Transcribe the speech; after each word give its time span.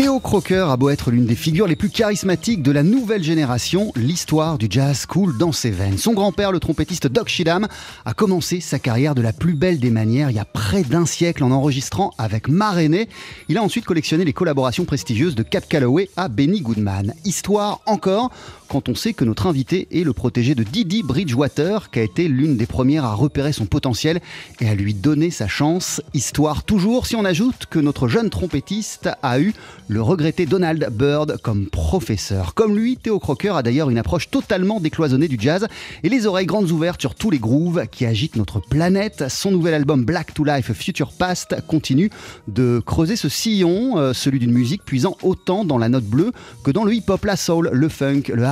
Théo 0.00 0.18
Crocker 0.18 0.64
a 0.70 0.78
beau 0.78 0.88
être 0.88 1.10
l'une 1.10 1.26
des 1.26 1.34
figures 1.34 1.66
les 1.66 1.76
plus 1.76 1.90
charismatiques 1.90 2.62
de 2.62 2.72
la 2.72 2.82
nouvelle 2.82 3.22
génération, 3.22 3.92
l'histoire 3.96 4.56
du 4.56 4.66
jazz 4.70 5.04
coule 5.04 5.36
dans 5.36 5.52
ses 5.52 5.70
veines. 5.70 5.98
Son 5.98 6.14
grand-père, 6.14 6.52
le 6.52 6.58
trompettiste 6.58 7.06
Doc 7.06 7.28
Shidam, 7.28 7.68
a 8.06 8.14
commencé 8.14 8.60
sa 8.60 8.78
carrière 8.78 9.14
de 9.14 9.20
la 9.20 9.34
plus 9.34 9.52
belle 9.52 9.78
des 9.78 9.90
manières 9.90 10.30
il 10.30 10.36
y 10.36 10.38
a 10.38 10.46
près 10.46 10.84
d'un 10.84 11.04
siècle 11.04 11.44
en 11.44 11.50
enregistrant 11.50 12.14
avec 12.16 12.48
Maréné. 12.48 13.10
Il 13.50 13.58
a 13.58 13.62
ensuite 13.62 13.84
collectionné 13.84 14.24
les 14.24 14.32
collaborations 14.32 14.86
prestigieuses 14.86 15.34
de 15.34 15.42
Cap 15.42 15.68
Calloway 15.68 16.08
à 16.16 16.28
Benny 16.28 16.62
Goodman. 16.62 17.12
Histoire 17.26 17.82
encore 17.84 18.30
quand 18.70 18.88
on 18.88 18.94
sait 18.94 19.14
que 19.14 19.24
notre 19.24 19.48
invité 19.48 19.88
est 19.90 20.04
le 20.04 20.12
protégé 20.12 20.54
de 20.54 20.62
Didi 20.62 21.02
Bridgewater, 21.02 21.90
qui 21.90 21.98
a 21.98 22.02
été 22.02 22.28
l'une 22.28 22.56
des 22.56 22.66
premières 22.66 23.04
à 23.04 23.14
repérer 23.14 23.52
son 23.52 23.66
potentiel 23.66 24.20
et 24.60 24.68
à 24.68 24.76
lui 24.76 24.94
donner 24.94 25.32
sa 25.32 25.48
chance. 25.48 26.00
Histoire 26.14 26.62
toujours 26.62 27.06
si 27.06 27.16
on 27.16 27.24
ajoute 27.24 27.66
que 27.68 27.80
notre 27.80 28.06
jeune 28.06 28.30
trompettiste 28.30 29.10
a 29.24 29.40
eu 29.40 29.54
le 29.88 30.00
regretté 30.00 30.46
Donald 30.46 30.88
Byrd 30.92 31.38
comme 31.42 31.66
professeur. 31.66 32.54
Comme 32.54 32.76
lui, 32.76 32.96
Théo 32.96 33.18
Crocker 33.18 33.56
a 33.56 33.64
d'ailleurs 33.64 33.90
une 33.90 33.98
approche 33.98 34.30
totalement 34.30 34.78
décloisonnée 34.78 35.26
du 35.26 35.36
jazz 35.40 35.66
et 36.04 36.08
les 36.08 36.26
oreilles 36.26 36.46
grandes 36.46 36.70
ouvertes 36.70 37.00
sur 37.00 37.16
tous 37.16 37.30
les 37.30 37.40
grooves 37.40 37.88
qui 37.90 38.06
agitent 38.06 38.36
notre 38.36 38.60
planète. 38.60 39.24
Son 39.28 39.50
nouvel 39.50 39.74
album 39.74 40.04
Black 40.04 40.32
to 40.32 40.44
Life 40.44 40.72
Future 40.74 41.10
Past 41.10 41.56
continue 41.66 42.10
de 42.46 42.80
creuser 42.86 43.16
ce 43.16 43.28
sillon, 43.28 43.98
euh, 43.98 44.12
celui 44.12 44.38
d'une 44.38 44.52
musique 44.52 44.84
puisant 44.84 45.16
autant 45.24 45.64
dans 45.64 45.76
la 45.76 45.88
note 45.88 46.04
bleue 46.04 46.30
que 46.62 46.70
dans 46.70 46.84
le 46.84 46.94
hip-hop, 46.94 47.24
la 47.24 47.34
soul, 47.34 47.68
le 47.72 47.88
funk, 47.88 48.22
le 48.32 48.44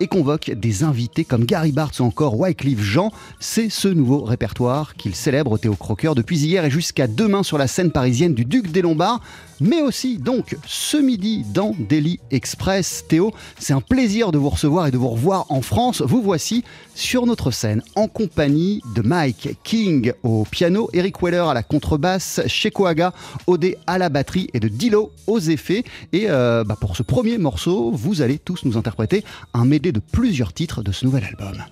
Et 0.00 0.06
convoque 0.06 0.50
des 0.50 0.84
invités 0.84 1.24
comme 1.24 1.44
Gary 1.44 1.72
Bartz 1.72 2.00
ou 2.00 2.04
encore 2.04 2.38
Wycliffe 2.38 2.82
Jean. 2.82 3.10
C'est 3.40 3.70
ce 3.70 3.88
nouveau 3.88 4.22
répertoire 4.22 4.94
qu'il 4.94 5.14
célèbre 5.14 5.58
Théo 5.58 5.74
Crocker 5.74 6.12
depuis 6.14 6.38
hier 6.38 6.64
et 6.64 6.70
jusqu'à 6.70 7.06
demain 7.06 7.42
sur 7.42 7.58
la 7.58 7.66
scène 7.66 7.92
parisienne 7.92 8.34
du 8.34 8.44
Duc 8.44 8.70
des 8.70 8.82
Lombards 8.82 9.20
mais 9.62 9.80
aussi 9.80 10.18
donc 10.18 10.56
ce 10.66 10.96
midi 10.96 11.44
dans 11.54 11.74
Daily 11.88 12.18
Express. 12.30 13.04
Théo, 13.08 13.32
c'est 13.58 13.72
un 13.72 13.80
plaisir 13.80 14.32
de 14.32 14.38
vous 14.38 14.50
recevoir 14.50 14.88
et 14.88 14.90
de 14.90 14.98
vous 14.98 15.08
revoir 15.08 15.46
en 15.50 15.62
France. 15.62 16.02
Vous 16.02 16.20
voici 16.20 16.64
sur 16.94 17.26
notre 17.26 17.52
scène 17.52 17.82
en 17.94 18.08
compagnie 18.08 18.82
de 18.94 19.02
Mike 19.02 19.56
King 19.62 20.12
au 20.24 20.44
piano, 20.50 20.90
Eric 20.92 21.22
Weller 21.22 21.48
à 21.48 21.54
la 21.54 21.62
contrebasse, 21.62 22.40
Sheko 22.46 22.86
Aga 22.86 23.12
Odé 23.46 23.78
à 23.86 23.98
la 23.98 24.08
batterie 24.08 24.48
et 24.52 24.60
de 24.60 24.68
Dilo 24.68 25.12
aux 25.26 25.38
effets. 25.38 25.84
Et 26.12 26.26
euh, 26.28 26.64
bah, 26.64 26.76
pour 26.78 26.96
ce 26.96 27.04
premier 27.04 27.38
morceau, 27.38 27.92
vous 27.92 28.20
allez 28.20 28.38
tous 28.38 28.64
nous 28.64 28.76
interpréter 28.76 29.21
un 29.54 29.64
médé 29.64 29.92
de 29.92 30.00
plusieurs 30.00 30.52
titres 30.52 30.82
de 30.82 30.92
ce 30.92 31.04
nouvel 31.04 31.24
album. 31.24 31.64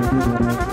Ah, 0.00 0.67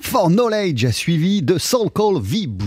For 0.00 0.28
Knowledge 0.30 0.90
suivi 0.92 1.42
de 1.42 1.58
Soul 1.58 1.90
Call 1.90 2.20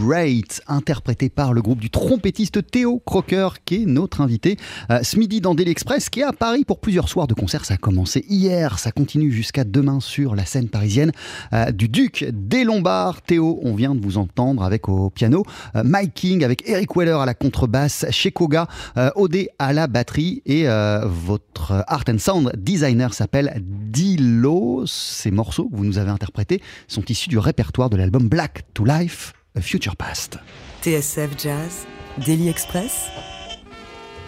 Vibrate, 0.06 0.62
interprété 0.68 1.30
par 1.30 1.52
le 1.52 1.64
groupe 1.64 1.80
du 1.80 1.90
trompettiste 1.90 2.70
Théo 2.70 3.02
Crocker, 3.04 3.48
qui 3.66 3.82
est 3.82 3.86
notre 3.88 4.22
invité 4.22 4.56
euh, 4.92 5.00
ce 5.02 5.18
midi 5.18 5.42
dans 5.42 5.56
Daily 5.56 5.72
Express, 5.72 6.12
qui 6.12 6.20
est 6.20 6.24
à 6.24 6.32
Paris 6.32 6.64
pour 6.64 6.80
plusieurs 6.80 7.10
soirs 7.10 7.26
de 7.26 7.34
concert. 7.34 7.66
Ça 7.66 7.74
a 7.74 7.78
commencé 7.78 8.24
hier, 8.30 8.78
ça 8.78 8.92
continue 8.92 9.32
jusqu'à 9.32 9.64
demain 9.64 10.00
sur 10.00 10.36
la 10.36 10.46
scène 10.46 10.70
parisienne 10.70 11.12
euh, 11.54 11.72
du 11.72 11.90
Duc 11.90 12.24
des 12.32 12.66
Lombards. 12.66 13.24
Théo, 13.24 13.60
on 13.64 13.74
vient 13.74 13.96
de 13.96 14.04
vous 14.04 14.20
entendre 14.20 14.62
avec 14.64 14.88
au 14.90 15.10
piano, 15.10 15.44
euh, 15.76 15.82
Mike 15.84 16.14
King 16.14 16.44
avec 16.44 16.70
Eric 16.70 16.96
Weller 16.96 17.20
à 17.20 17.26
la 17.26 17.34
contrebasse, 17.34 18.06
Shekoga, 18.12 18.68
euh, 18.98 19.10
Odé 19.16 19.50
à 19.58 19.74
la 19.74 19.88
batterie 19.88 20.44
et 20.46 20.66
votre 21.06 21.84
art 21.88 22.04
and 22.10 22.20
sound 22.20 22.52
designer 22.58 23.14
s'appelle 23.14 23.60
Dilo. 23.64 24.84
Ces 24.86 25.32
morceaux 25.32 25.68
que 25.68 25.76
vous 25.76 25.86
nous 25.86 25.98
avez 25.98 26.12
interprétés 26.12 26.62
sont 26.88 27.04
issus 27.10 27.30
du 27.30 27.40
répertoire 27.40 27.90
de 27.90 27.98
l'album 27.98 28.28
Black 28.28 28.66
to 28.76 28.86
Life, 28.86 29.34
A 29.58 29.62
Future 29.62 29.96
Past. 29.96 30.38
TSF 30.82 31.30
Jazz, 31.38 31.88
Daily 32.26 32.50
Express, 32.50 33.08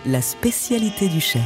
la 0.05 0.21
spécialité 0.21 1.09
du 1.09 1.19
chef. 1.19 1.41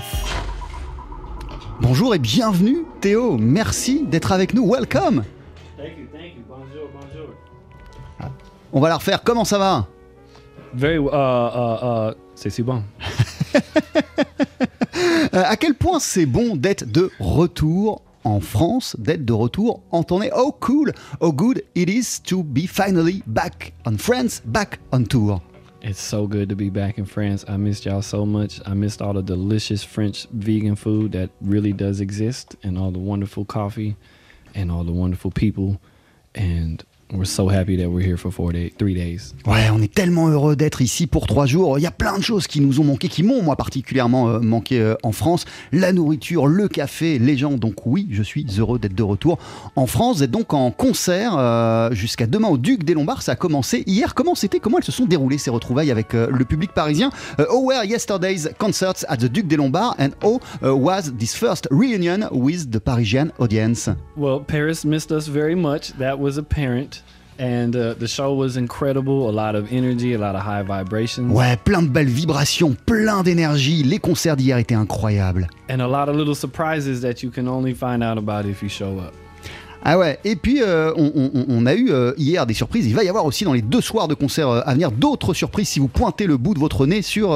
Bonjour 1.82 2.14
et 2.14 2.20
bienvenue 2.20 2.86
Théo, 3.02 3.38
merci 3.40 4.04
d'être 4.04 4.32
avec 4.32 4.54
nous, 4.54 4.70
welcome 4.70 5.24
Thank 5.78 5.98
you, 5.98 6.08
thank 6.14 6.36
you. 6.36 6.44
Bonjour, 6.48 6.90
bonjour. 6.94 8.32
On 8.72 8.80
va 8.80 8.90
la 8.90 8.98
refaire, 8.98 9.24
comment 9.24 9.46
ça 9.46 9.58
va? 9.58 9.88
Very, 10.76 10.98
uh, 10.98 11.08
uh, 11.08 12.12
uh, 12.12 12.14
c'est 12.36 12.50
si 12.50 12.64
bon. 12.64 12.84
Euh, 15.34 15.44
À 15.46 15.56
quel 15.56 15.76
point 15.76 16.00
c'est 16.00 16.26
bon 16.26 16.58
d'être 16.58 16.84
de 16.86 17.10
retour 17.20 18.02
en 18.24 18.40
France, 18.40 18.96
d'être 19.00 19.26
de 19.26 19.34
retour 19.34 19.82
en 19.92 20.04
tournée. 20.04 20.30
Oh 20.36 20.56
cool, 20.60 20.94
oh 21.20 21.32
good 21.32 21.64
it 21.76 21.90
is 21.90 22.20
to 22.26 22.44
be 22.44 22.68
finally 22.68 23.24
back 23.28 23.74
on 23.86 23.98
France, 23.98 24.42
back 24.46 24.80
on 24.92 25.04
tour. 25.06 25.42
It's 25.84 26.00
so 26.00 26.28
good 26.28 26.50
to 26.50 26.56
be 26.56 26.70
back 26.70 27.00
in 27.00 27.06
France. 27.06 27.44
I 27.48 27.58
missed 27.58 27.86
y'all 27.86 28.04
so 28.04 28.24
much. 28.24 28.62
I 28.68 28.76
missed 28.76 29.02
all 29.02 29.14
the 29.14 29.24
delicious 29.24 29.84
French 29.84 30.28
vegan 30.32 30.76
food 30.76 31.12
that 31.14 31.32
really 31.42 31.74
does 31.74 32.02
exist, 32.02 32.56
and 32.62 32.78
all 32.78 32.92
the 32.92 33.00
wonderful 33.00 33.46
coffee, 33.46 33.96
and 34.54 34.72
all 34.72 34.84
the 34.84 34.92
wonderful 34.92 35.32
people. 35.32 35.82
And 36.36 36.84
we're 37.14 37.26
so 37.26 37.50
happy 37.50 37.78
that 37.78 37.90
we're 37.90 38.06
here 38.06 38.18
for 38.18 38.32
four 38.32 38.52
day, 38.54 38.72
three 38.78 38.94
days. 38.94 39.34
Ouais, 39.46 39.70
on 39.72 39.82
est 39.82 39.94
tellement 39.94 40.28
heureux 40.30 40.56
d'être 40.56 40.82
ici 40.82 41.08
pour 41.08 41.28
trois 41.28 41.46
jours. 41.46 41.78
Il 41.78 41.82
y 41.82 41.88
a 41.88 41.92
plein 41.92 42.18
de 42.18 42.24
choses 42.24 42.48
qui 42.48 42.62
nous 42.62 42.80
ont 42.80 42.84
manqué, 42.84 43.08
qui 43.08 43.24
m'ont 43.24 43.42
moi 43.42 43.56
particulièrement 43.56 44.30
euh, 44.30 44.40
manqué 44.40 44.80
euh, 44.80 44.96
en 45.04 45.12
France. 45.12 45.46
La 45.72 45.94
nourriture, 45.94 46.48
le 46.48 46.68
café, 46.68 47.20
les 47.20 47.38
gens. 47.38 47.52
Donc 47.54 47.86
oui, 47.86 48.08
je 48.12 48.24
suis 48.24 48.46
heureux 48.58 48.80
d'être 48.80 48.96
de 48.96 49.04
retour 49.04 49.38
en 49.76 49.88
France. 49.88 50.18
Vous 50.18 50.24
êtes 50.24 50.32
donc 50.32 50.54
en 50.54 50.72
concert 50.72 51.36
euh, 51.38 51.92
jusqu'à 51.92 52.28
demain 52.28 52.48
au 52.48 52.58
Duc 52.58 52.84
des 52.84 52.94
Lombards. 52.94 53.22
Ça 53.22 53.34
a 53.34 53.36
commencé 53.36 53.84
hier. 53.86 54.14
Comment 54.16 54.36
c'était 54.36 54.60
Comment 54.60 54.78
elles 54.78 54.84
se 54.84 54.92
sont 54.92 55.06
déroulées 55.06 55.38
ces 55.38 55.50
retrouvailles 55.50 55.92
avec 55.92 56.14
euh, 56.14 56.28
le 56.32 56.46
public 56.46 56.74
parisien? 56.74 57.12
Euh, 57.40 57.46
How 57.50 57.66
were 57.66 57.84
yesterday's 57.84 58.50
concerts 58.58 59.06
at 59.08 59.18
the 59.18 59.26
Duc 59.26 59.48
des 59.48 59.58
Lombards? 59.58 59.96
And 60.00 60.12
how 60.24 60.40
uh, 60.64 60.76
was 60.76 61.12
this 61.18 61.36
first 61.36 61.68
reunion 61.72 62.28
with 62.32 62.72
the 62.72 62.80
Parisian 62.80 63.32
audience? 63.40 63.90
Well, 64.16 64.40
Paris 64.40 64.86
missed 64.86 65.12
us 65.12 65.28
very 65.28 65.56
much. 65.56 65.94
That 65.98 66.20
was 66.20 66.38
apparent. 66.38 67.01
And 67.40 67.76
uh, 67.76 67.94
the 67.96 68.08
show 68.08 68.34
was 68.36 68.56
incredible. 68.56 69.28
A 69.28 69.32
lot 69.32 69.56
of 69.56 69.72
energy, 69.72 70.14
a 70.14 70.18
lot 70.20 70.36
of 70.36 70.42
high 70.42 70.62
vibrations. 70.64 71.32
Ouais, 71.34 71.58
plein 71.64 71.82
de 71.84 71.90
belles 71.90 72.08
vibrations, 72.08 72.76
plein 72.86 73.24
d'énergie. 73.24 73.84
Les 73.84 73.98
concerts 74.00 74.36
d'hier 74.36 74.58
étaient 74.60 74.76
incroyables. 74.76 75.48
and 75.70 75.82
a 75.82 75.88
lot 75.88 76.08
of 76.10 76.16
little 76.16 76.36
surprises 76.36 77.02
that 77.02 77.24
you 77.24 77.32
can 77.32 77.48
only 77.48 77.74
find 77.74 78.04
out 78.04 78.18
about 78.18 78.46
if 78.46 78.62
you 78.62 78.70
show 78.70 79.00
up. 79.00 79.14
Ah 79.84 79.98
ouais, 79.98 80.20
et 80.24 80.36
puis 80.36 80.62
euh, 80.62 80.94
on, 80.96 81.66
a 81.66 81.74
eu 81.74 81.90
euh, 81.90 82.14
hier 82.16 82.46
des 82.46 82.54
surprises. 82.54 82.86
Il 82.86 82.94
va 82.94 83.04
y 83.04 83.10
avoir 83.10 83.26
aussi 83.26 83.46
dans 83.46 83.54
les 83.54 83.64
deux 83.64 83.82
soirs 83.82 84.08
de 84.08 84.14
concert 84.14 84.48
euh, 84.48 84.62
à 84.66 84.74
venir 84.74 84.92
d'autres 84.92 85.34
surprises 85.34 85.70
si 85.70 85.80
vous 85.80 85.88
pointez 85.88 86.28
le 86.28 86.38
bout 86.38 86.54
de 86.54 86.60
votre 86.60 86.86
nez 86.86 87.02
sur, 87.02 87.30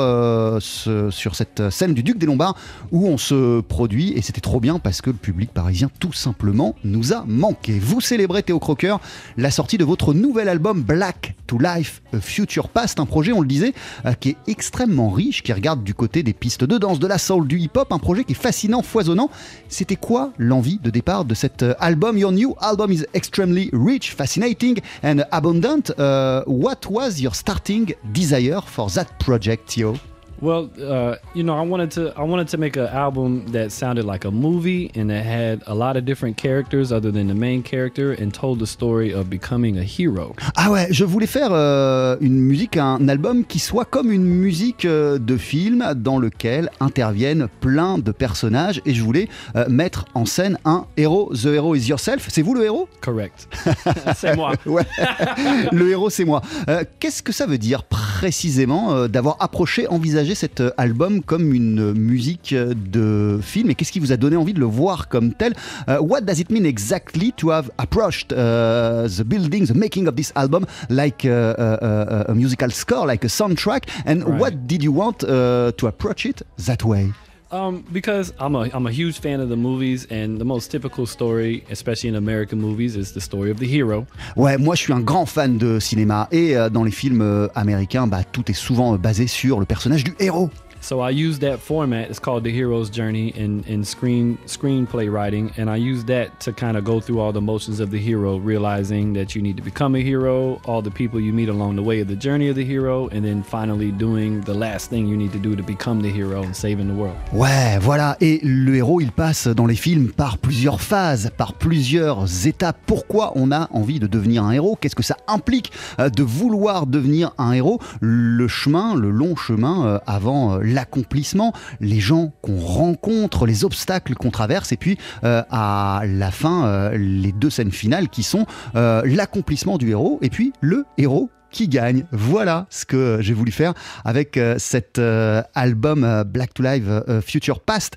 sur 0.62 1.36
cette 1.36 1.70
scène 1.72 1.96
du 1.96 2.04
Duc 2.04 2.20
des 2.20 2.28
Lombards 2.28 2.56
où 2.92 3.08
on 3.08 3.18
se 3.18 3.62
produit. 3.62 4.14
Et 4.16 4.22
c'était 4.22 4.42
trop 4.42 4.60
bien 4.60 4.78
parce 4.78 5.02
que 5.02 5.10
le 5.10 5.16
public 5.16 5.52
parisien 5.52 5.90
tout 6.00 6.14
simplement 6.14 6.76
nous 6.84 7.14
a 7.14 7.24
manqué. 7.28 7.80
Vous 7.80 8.00
célébrez 8.00 8.44
Théo 8.44 8.60
Crocker 8.60 8.98
la 9.38 9.50
sortie 9.50 9.80
de 9.80 9.86
votre 9.86 10.14
nouvel 10.14 10.48
album 10.48 10.84
Black 10.84 11.34
to 11.48 11.58
Life 11.58 12.04
Future 12.22 12.70
Past, 12.70 13.00
un 13.00 13.06
projet, 13.06 13.32
on 13.32 13.42
le 13.42 13.48
disait, 13.48 13.74
qui 14.20 14.30
est 14.30 14.38
extrêmement 14.48 15.10
riche, 15.10 15.44
qui 15.44 15.54
regarde 15.54 15.84
du 15.84 15.94
côté 15.94 16.24
des 16.24 16.34
pistes 16.34 16.64
de 16.64 16.78
danse, 16.78 17.00
de 17.00 17.08
la 17.08 17.18
soul, 17.18 17.48
du 17.48 17.60
hip-hop, 17.60 17.92
un 17.92 18.00
projet 18.00 18.24
qui 18.24 18.34
est 18.34 18.36
fascinant, 18.36 18.82
foisonnant. 18.82 19.30
C'était 19.68 19.96
quoi 19.96 20.32
l'envie 20.38 20.80
de 20.82 20.90
départ 20.90 21.26
de 21.26 21.34
cet 21.34 21.66
album 21.80 22.18
Your 22.18 22.35
new 22.36 22.56
album 22.62 22.92
is 22.92 23.06
extremely 23.14 23.70
rich, 23.74 24.12
fascinating 24.12 24.78
and 25.02 25.26
abundant. 25.32 25.90
Uh, 25.98 26.44
what 26.46 26.86
was 26.86 27.20
your 27.20 27.34
starting 27.34 27.94
desire 28.12 28.62
for 28.62 28.90
that 28.90 29.20
project, 29.20 29.72
Theo? 29.72 29.98
Well, 30.42 30.70
uh, 30.82 31.16
you 31.34 31.44
know, 31.44 31.56
I 31.58 31.62
wanted 31.62 31.92
to 31.92 32.14
I 32.18 32.24
wanted 32.24 32.50
to 32.50 32.58
make 32.58 32.76
an 32.78 32.88
album 32.88 33.46
that 33.54 33.72
sounded 33.72 34.06
like 34.06 34.26
a 34.26 34.32
movie 34.32 34.92
and 34.96 35.10
that 35.10 35.24
had 35.26 35.64
a 35.66 35.74
lot 35.74 35.96
of 35.98 36.04
different 36.06 36.36
characters 36.38 36.92
other 36.92 37.12
than 37.12 37.28
the 37.28 37.34
main 37.34 37.64
character 37.64 38.12
and 38.12 38.32
told 38.34 38.60
the 38.60 38.68
story 38.68 39.14
of 39.14 39.30
becoming 39.30 39.78
a 39.78 39.84
hero. 39.84 40.36
Ah 40.58 40.70
ouais, 40.72 40.88
je 40.92 41.06
voulais 41.06 41.28
faire 41.28 41.50
euh, 41.54 42.18
une 42.20 42.40
musique, 42.40 42.76
un 42.78 43.08
album 43.08 43.46
qui 43.46 43.60
soit 43.60 43.86
comme 43.86 44.12
une 44.12 44.26
musique 44.26 44.86
euh, 44.86 45.18
de 45.20 45.38
film 45.38 45.94
dans 45.96 46.20
lequel 46.20 46.70
interviennent 46.82 47.48
plein 47.62 47.98
de 47.98 48.12
personnages 48.12 48.82
et 48.86 48.94
je 48.94 49.04
voulais 49.04 49.30
euh, 49.56 49.66
mettre 49.70 50.06
en 50.16 50.26
scène 50.26 50.58
un 50.66 50.86
héros. 50.98 51.32
The 51.34 51.46
hero 51.48 51.76
is 51.76 51.88
yourself. 51.88 52.28
C'est 52.30 52.42
vous 52.42 52.54
le 52.54 52.66
héros? 52.66 52.90
Correct. 53.02 53.48
C'est 54.16 54.36
moi. 54.36 54.52
Ouais, 54.66 54.84
le 55.72 55.92
héros 55.92 56.10
c'est 56.10 56.26
moi. 56.26 56.42
Euh, 56.70 56.84
Qu'est-ce 57.00 57.24
que 57.24 57.32
ça 57.32 57.46
veut 57.46 57.58
dire 57.58 57.84
précisément 57.84 58.94
euh, 58.94 59.08
d'avoir 59.08 59.38
approché, 59.40 59.88
envisagé 59.88 60.25
cet 60.34 60.62
euh, 60.62 60.72
album 60.78 61.22
comme 61.22 61.54
une 61.54 61.94
musique 61.94 62.54
euh, 62.54 62.74
de 62.74 63.40
film 63.42 63.70
et 63.70 63.76
qu'est-ce 63.76 63.92
qui 63.92 64.00
vous 64.00 64.12
a 64.12 64.18
donné 64.18 64.36
envie 64.38 64.54
de 64.54 64.60
le 64.60 64.66
voir 64.66 65.08
comme 65.10 65.34
tel? 65.34 65.54
Euh, 65.90 66.00
What 66.00 66.22
does 66.22 66.40
it 66.40 66.50
mean 66.50 66.64
exactly 66.66 67.34
to 67.34 67.52
have 67.52 67.70
approached 67.78 68.32
uh, 68.32 69.08
the 69.08 69.24
building, 69.24 69.66
the 69.66 69.76
making 69.76 70.08
of 70.08 70.16
this 70.16 70.32
album 70.36 70.66
like 70.90 71.26
uh, 71.26 71.30
uh, 71.30 71.78
uh, 71.82 72.24
a 72.30 72.34
musical 72.34 72.72
score, 72.72 73.06
like 73.06 73.24
a 73.26 73.30
soundtrack? 73.30 73.84
And 74.06 74.24
Right. 74.24 74.40
what 74.40 74.68
did 74.68 74.82
you 74.82 74.92
want 74.94 75.24
uh, 75.24 75.72
to 75.78 75.88
approach 75.88 76.26
it 76.26 76.42
that 76.66 76.84
way? 76.84 77.12
Um, 77.52 77.84
because 77.92 78.34
I'm 78.40 78.56
a 78.56 78.70
I'm 78.74 78.88
a 78.88 78.92
huge 78.92 79.20
fan 79.20 79.40
of 79.40 79.50
the 79.50 79.56
movies, 79.56 80.08
and 80.10 80.40
the 80.40 80.46
most 80.46 80.72
typical 80.72 81.06
story, 81.06 81.64
especially 81.70 82.10
in 82.10 82.16
American 82.16 82.60
movies, 82.60 82.96
is 82.96 83.14
the 83.14 83.22
story 83.22 83.52
of 83.52 83.60
the 83.60 83.68
hero. 83.68 84.08
Ouais, 84.36 84.58
moi 84.58 84.74
je 84.76 84.82
suis 84.82 84.94
un 84.94 85.00
grand 85.00 85.28
fan 85.28 85.58
de 85.58 85.80
cinéma 85.80 86.28
et 86.32 86.58
euh, 86.58 86.70
dans 86.70 86.84
les 86.84 86.92
films 86.92 87.22
euh, 87.22 87.48
américains, 87.54 88.08
bah, 88.08 88.24
tout 88.24 88.50
est 88.50 88.56
souvent 88.56 88.96
euh, 88.96 88.98
basé 88.98 89.28
sur 89.28 89.60
le 89.60 89.66
personnage 89.66 90.04
du 90.04 90.16
héros. 90.20 90.50
So 90.86 91.00
I 91.00 91.10
use 91.10 91.40
that 91.40 91.60
format. 91.60 92.12
It's 92.12 92.20
called 92.20 92.44
the 92.44 92.52
hero's 92.52 92.92
journey 92.92 93.30
in, 93.30 93.64
in 93.64 93.84
screen 93.84 94.38
screenplay 94.46 95.12
writing, 95.12 95.52
and 95.58 95.68
I 95.68 95.78
use 95.78 96.06
that 96.06 96.40
to 96.42 96.54
kind 96.54 96.78
of 96.78 96.84
go 96.84 97.00
through 97.00 97.22
all 97.22 97.34
the 97.34 97.42
motions 97.42 97.80
of 97.80 97.90
the 97.90 97.98
hero, 97.98 98.38
realizing 98.38 99.14
that 99.14 99.34
you 99.34 99.42
need 99.42 99.58
to 99.58 99.64
become 99.64 99.96
a 99.96 100.04
hero, 100.04 100.62
all 100.66 100.84
the 100.84 100.92
people 100.92 101.20
you 101.20 101.34
meet 101.34 101.50
along 101.50 101.76
the 101.76 101.82
way 101.82 102.02
of 102.02 102.08
the 102.08 102.16
journey 102.16 102.50
of 102.50 102.56
the 102.56 102.64
hero, 102.64 103.08
and 103.08 103.26
then 103.26 103.42
finally 103.42 103.92
doing 103.92 104.42
the 104.42 104.54
last 104.54 104.92
thing 104.92 105.08
you 105.08 105.18
need 105.18 105.32
to 105.32 105.40
do 105.40 105.56
to 105.56 105.64
become 105.64 106.04
the 106.04 106.12
hero 106.12 106.44
and 106.44 106.56
saving 106.56 106.88
the 106.88 106.94
world. 106.94 107.18
Ouais, 107.34 107.80
voilà. 107.82 108.16
Et 108.22 108.40
le 108.44 108.76
héros, 108.76 109.02
il 109.02 109.12
passe 109.12 109.48
dans 109.48 109.66
les 109.66 109.74
films 109.76 110.12
par 110.12 110.38
plusieurs 110.38 110.82
phases, 110.82 111.32
par 111.36 111.54
plusieurs 111.54 112.46
étapes. 112.46 112.78
Pourquoi 112.86 113.32
on 113.34 113.52
a 113.52 113.70
envie 113.72 114.00
de 114.00 114.06
devenir 114.06 114.44
un 114.44 114.52
héros? 114.52 114.78
Qu'est-ce 114.80 114.96
que 114.96 115.02
ça 115.02 115.18
implique 115.28 115.72
euh, 115.98 116.12
de 116.12 116.22
vouloir 116.22 116.86
devenir 116.86 117.32
un 117.40 117.54
héros? 117.54 117.80
Le 118.02 118.48
chemin, 118.48 118.94
le 118.94 119.10
long 119.10 119.36
chemin 119.36 119.88
euh, 119.88 120.00
avant 120.06 120.54
euh, 120.54 120.75
l'accomplissement, 120.76 121.54
les 121.80 122.00
gens 122.00 122.34
qu'on 122.42 122.60
rencontre, 122.60 123.48
les 123.48 123.64
obstacles 123.64 124.14
qu'on 124.14 124.30
traverse, 124.30 124.72
et 124.72 124.78
puis 124.78 124.98
euh, 125.24 125.42
à 125.50 126.04
la 126.06 126.30
fin, 126.30 126.68
euh, 126.68 126.98
les 126.98 127.32
deux 127.32 127.50
scènes 127.50 127.72
finales 127.72 128.10
qui 128.10 128.24
sont 128.24 128.46
euh, 128.76 129.02
l'accomplissement 129.06 129.78
du 129.78 129.90
héros 129.90 130.20
et 130.22 130.30
puis 130.30 130.54
le 130.62 130.86
héros 130.98 131.30
qui 131.50 131.70
gagne. 131.70 132.06
Voilà 132.12 132.68
ce 132.70 132.86
que 132.86 133.20
j'ai 133.22 133.34
voulu 133.34 133.52
faire 133.52 133.74
avec 134.04 134.38
cet 134.58 135.00
album 135.00 136.26
Black 136.28 136.54
to 136.54 136.62
Live 136.62 137.02
Future 137.26 137.62
Past. 137.62 137.96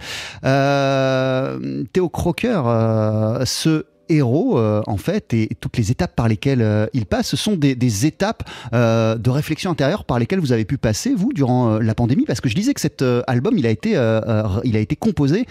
Théo 1.93 2.09
Crocker, 2.09 2.63
ce 3.45 3.85
héros, 4.09 4.59
euh, 4.59 4.83
en 4.87 4.97
fait, 4.97 5.35
et 5.35 5.51
toutes 5.61 5.77
les 5.77 5.91
étapes 5.91 6.15
par 6.15 6.29
lesquelles 6.29 6.63
euh, 6.63 6.87
il 6.93 7.07
passe, 7.07 7.29
ce 7.29 7.37
sont 7.37 7.57
des, 7.57 7.75
des 7.75 8.07
étapes 8.07 8.49
euh, 8.73 9.17
de 9.17 9.31
réflexion 9.31 9.71
intérieure 9.71 10.05
par 10.05 10.19
lesquelles 10.19 10.41
vous 10.41 10.53
avez 10.53 10.65
pu 10.65 10.79
passer, 10.79 11.15
vous, 11.15 11.33
durant 11.33 11.79
la 11.79 11.95
pandémie, 11.95 12.25
parce 12.25 12.41
que 12.41 12.49
je 12.49 12.55
disais 12.55 12.75
que 12.75 12.81
cet 12.81 13.05
album, 13.27 13.57
il 13.59 13.67
a 13.67 13.71
été, 13.71 13.91
il 14.65 14.77
a 14.77 14.81
été 14.81 14.97
composé 14.97 15.47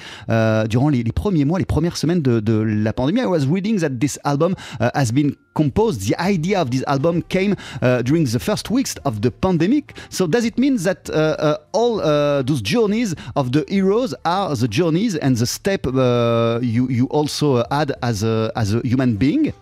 durant 0.69 0.89
les, 0.89 1.03
les 1.03 1.11
premiers 1.11 1.45
mois, 1.45 1.59
les 1.59 1.65
premières 1.65 1.97
semaines 1.97 2.21
de, 2.21 2.57
la 2.57 2.93
pandémie. 2.93 3.21
I 3.21 3.25
was 3.25 3.45
reading 3.45 3.79
that 3.79 3.99
this 3.99 4.19
album 4.23 4.55
uh, 4.79 4.89
has 4.93 5.11
been 5.11 5.35
composed. 5.57 6.01
The 6.07 6.15
idea 6.21 6.61
of 6.61 6.69
this 6.69 6.83
album 6.87 7.23
came 7.23 7.55
uh, 7.81 8.03
during 8.03 8.25
the 8.25 8.39
first 8.39 8.69
weeks 8.69 8.95
of 9.05 9.21
the 9.21 9.31
pandemic. 9.31 9.97
So 10.09 10.27
does 10.27 10.45
it 10.45 10.57
mean 10.57 10.77
that 10.87 11.09
uh, 11.09 11.13
uh, 11.13 11.57
all 11.73 11.99
uh, 11.99 12.43
those 12.43 12.61
journeys 12.61 13.15
of 13.35 13.51
the 13.51 13.65
heroes 13.67 14.13
are 14.23 14.55
the 14.55 14.67
journeys 14.67 15.15
and 15.15 15.35
the 15.35 15.47
step 15.47 15.85
you 16.75 16.83
you 16.89 17.05
also 17.09 17.63
had 17.71 17.89
as 18.01 18.23
a 18.23 18.46
as 18.55 18.73
a 18.73 18.81
human 18.83 19.15
being, 19.17 19.53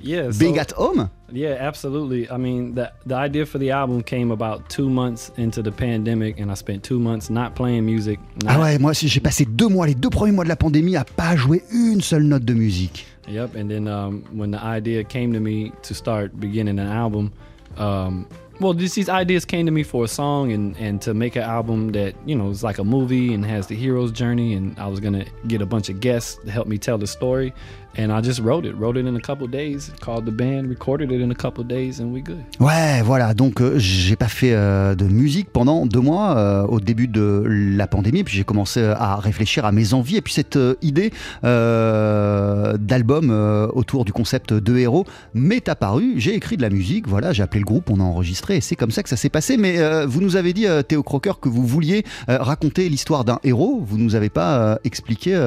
Yeah. 0.00 0.30
being 0.38 0.54
so- 0.56 0.60
at 0.60 0.72
home? 0.72 1.08
Yeah, 1.32 1.56
absolutely. 1.60 2.28
I 2.30 2.36
mean, 2.36 2.74
the 2.74 2.90
the 3.06 3.14
idea 3.14 3.46
for 3.46 3.58
the 3.58 3.70
album 3.70 4.02
came 4.02 4.30
about 4.30 4.68
two 4.68 4.90
months 4.90 5.30
into 5.38 5.62
the 5.62 5.72
pandemic, 5.72 6.38
and 6.40 6.50
I 6.50 6.54
spent 6.54 6.82
two 6.82 6.98
months 6.98 7.30
not 7.30 7.54
playing 7.54 7.86
music. 7.86 8.18
Ah 8.46 8.54
not- 8.56 8.60
ouais, 8.62 8.78
moi 8.78 8.92
j'ai 8.92 9.20
passé 9.20 9.44
deux 9.46 9.68
mois, 9.68 9.86
les 9.86 9.94
deux 9.94 10.10
premiers 10.10 10.32
mois 10.34 10.44
de 10.44 10.50
la 10.50 10.56
pandémie 10.56 10.96
à 10.96 11.04
pas 11.04 11.34
jouer 11.36 11.62
une 11.72 12.00
seule 12.02 12.24
note 12.24 12.44
de 12.44 12.52
musique. 12.54 13.06
Yep. 13.28 13.54
And 13.56 13.68
then 13.70 13.86
um, 13.88 14.24
when 14.34 14.50
the 14.50 14.60
idea 14.62 15.04
came 15.04 15.32
to 15.32 15.40
me 15.40 15.72
to 15.84 15.94
start 15.94 16.38
beginning 16.38 16.78
an 16.80 16.88
album, 16.88 17.30
um, 17.78 18.26
well, 18.60 18.74
these, 18.74 18.94
these 18.94 19.08
ideas 19.08 19.44
came 19.44 19.64
to 19.66 19.72
me 19.72 19.82
for 19.82 20.04
a 20.04 20.08
song 20.08 20.52
and, 20.52 20.76
and 20.76 21.00
to 21.02 21.14
make 21.14 21.34
an 21.36 21.42
album 21.42 21.92
that, 21.92 22.14
you 22.26 22.34
know, 22.36 22.50
is 22.50 22.62
like 22.62 22.78
a 22.78 22.84
movie 22.84 23.32
and 23.32 23.44
has 23.46 23.66
the 23.68 23.74
hero's 23.74 24.12
journey. 24.12 24.54
And 24.54 24.76
I 24.78 24.86
was 24.88 25.00
going 25.00 25.14
to 25.14 25.24
get 25.48 25.62
a 25.62 25.66
bunch 25.66 25.88
of 25.88 26.00
guests 26.00 26.38
to 26.44 26.50
help 26.50 26.66
me 26.68 26.78
tell 26.78 26.98
the 26.98 27.06
story. 27.06 27.52
And 27.98 28.08
I 28.08 28.22
just 28.22 28.40
wrote 28.40 28.64
it, 28.64 28.74
wrote 28.74 28.96
it 28.96 29.06
in 29.06 29.16
a 29.16 29.20
couple 29.20 29.46
days, 29.46 29.92
called 30.00 30.24
the 30.24 30.30
band, 30.30 30.68
recorded 30.70 31.12
it 31.12 31.20
in 31.20 31.30
a 31.30 31.34
couple 31.34 31.62
days, 31.62 32.00
and 32.00 32.06
we 32.06 32.22
good. 32.22 32.42
Ouais, 32.58 33.02
voilà. 33.04 33.34
Donc, 33.34 33.60
euh, 33.60 33.74
j'ai 33.76 34.16
pas 34.16 34.28
fait 34.28 34.54
euh, 34.54 34.94
de 34.94 35.04
musique 35.04 35.50
pendant 35.52 35.84
deux 35.84 36.00
mois 36.00 36.36
euh, 36.38 36.64
au 36.64 36.80
début 36.80 37.06
de 37.06 37.44
la 37.46 37.86
pandémie. 37.86 38.24
Puis 38.24 38.34
j'ai 38.36 38.44
commencé 38.44 38.80
euh, 38.80 38.94
à 38.96 39.16
réfléchir 39.16 39.66
à 39.66 39.72
mes 39.72 39.92
envies. 39.92 40.16
Et 40.16 40.20
puis 40.22 40.32
cette 40.32 40.56
euh, 40.56 40.74
idée 40.80 41.12
euh, 41.44 42.78
d'album 42.78 43.30
autour 43.74 44.06
du 44.06 44.12
concept 44.12 44.54
de 44.54 44.76
héros 44.78 45.04
m'est 45.34 45.68
apparue. 45.68 46.14
J'ai 46.16 46.34
écrit 46.34 46.56
de 46.56 46.62
la 46.62 46.70
musique. 46.70 47.06
Voilà, 47.06 47.32
j'ai 47.32 47.42
appelé 47.42 47.60
le 47.60 47.66
groupe, 47.66 47.90
on 47.90 48.00
a 48.00 48.02
enregistré. 48.02 48.56
Et 48.56 48.60
c'est 48.62 48.76
comme 48.76 48.90
ça 48.90 49.02
que 49.02 49.08
ça 49.10 49.16
s'est 49.16 49.28
passé. 49.28 49.56
Mais 49.56 50.06
vous 50.06 50.20
nous 50.20 50.36
avez 50.36 50.52
dit, 50.52 50.66
Théo 50.88 51.02
Crocker, 51.02 51.34
que 51.40 51.48
vous 51.48 51.66
vouliez 51.66 52.04
raconter 52.26 52.88
l'histoire 52.88 53.24
d'un 53.24 53.38
héros. 53.44 53.82
Vous 53.86 53.98
nous 53.98 54.14
avez 54.14 54.30
pas 54.30 54.78
expliqué 54.84 55.38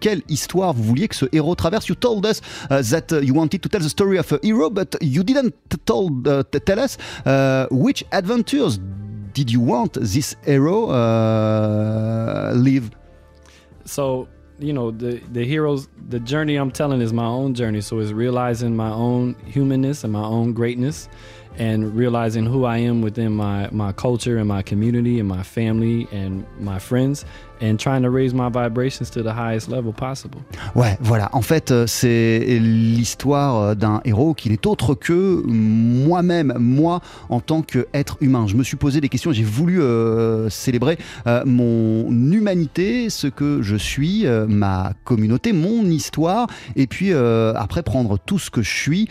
quelle 0.00 0.22
histoire 0.28 0.72
vous 0.72 0.82
vouliez 0.82 1.08
que 1.08 1.16
ce 1.16 1.26
héros 1.32 1.54
traverse. 1.54 1.86
You 1.94 2.00
told 2.00 2.26
us 2.26 2.42
uh, 2.70 2.82
that 2.90 3.12
uh, 3.12 3.20
you 3.20 3.34
wanted 3.34 3.62
to 3.62 3.68
tell 3.68 3.80
the 3.80 3.88
story 3.88 4.18
of 4.18 4.32
a 4.32 4.40
hero, 4.42 4.68
but 4.68 4.96
you 5.00 5.22
didn't 5.22 5.54
told, 5.86 6.26
uh, 6.26 6.42
tell 6.66 6.80
us 6.80 6.98
which 7.70 8.02
adventures 8.10 8.80
did 9.32 9.48
you 9.50 9.60
want 9.60 9.92
this 9.94 10.34
hero 10.44 10.78
live. 12.66 12.90
so 13.84 14.26
you 14.58 14.72
know 14.72 14.90
the 14.90 15.20
the 15.32 15.44
heroes 15.44 15.88
the 16.08 16.20
journey 16.20 16.54
i'm 16.56 16.70
telling 16.70 17.00
is 17.00 17.12
my 17.12 17.26
own 17.26 17.54
journey 17.54 17.80
so 17.80 17.98
it's 17.98 18.12
realizing 18.12 18.76
my 18.76 18.90
own 18.90 19.34
humanness 19.56 20.04
and 20.04 20.12
my 20.12 20.22
own 20.36 20.52
greatness 20.52 21.08
and 21.58 21.94
realizing 22.02 22.44
who 22.46 22.64
i 22.64 22.78
am 22.78 23.02
within 23.02 23.32
my 23.32 23.68
my 23.72 23.90
culture 23.92 24.38
and 24.38 24.48
my 24.48 24.62
community 24.62 25.18
and 25.18 25.28
my 25.28 25.42
family 25.42 26.06
and 26.12 26.46
my 26.60 26.78
friends 26.78 27.24
and 27.60 27.76
trying 27.76 28.02
to 28.02 28.10
raise 28.10 28.34
my 28.34 28.48
vibrations 28.48 29.10
to 29.10 29.22
the 29.22 29.32
highest 29.32 29.68
level 29.68 29.92
possible 29.92 30.38
Ouais, 30.74 30.96
voilà. 31.00 31.28
En 31.32 31.42
fait, 31.42 31.70
euh, 31.70 31.86
c'est 31.86 32.58
l'histoire 32.60 33.56
euh, 33.56 33.74
d'un 33.74 34.00
héros 34.04 34.34
qui 34.34 34.50
n'est 34.50 34.66
autre 34.66 34.94
que 34.94 35.42
moi-même, 35.46 36.54
moi 36.58 37.00
en 37.28 37.40
tant 37.40 37.62
qu'être 37.62 38.16
humain. 38.20 38.46
Je 38.46 38.56
me 38.56 38.62
suis 38.62 38.76
posé 38.76 39.00
des 39.00 39.08
questions, 39.08 39.32
j'ai 39.32 39.44
voulu 39.44 39.80
euh, 39.80 40.48
célébrer 40.50 40.98
euh, 41.26 41.42
mon 41.46 42.10
humanité, 42.10 43.10
ce 43.10 43.26
que 43.26 43.62
je 43.62 43.76
suis, 43.76 44.26
euh, 44.26 44.46
ma 44.46 44.92
communauté, 45.04 45.52
mon 45.52 45.84
histoire, 45.84 46.46
et 46.76 46.86
puis 46.86 47.12
euh, 47.12 47.52
après 47.54 47.82
prendre 47.82 48.18
tout 48.18 48.38
ce 48.38 48.50
que 48.50 48.62
je 48.62 48.70
suis 48.70 49.08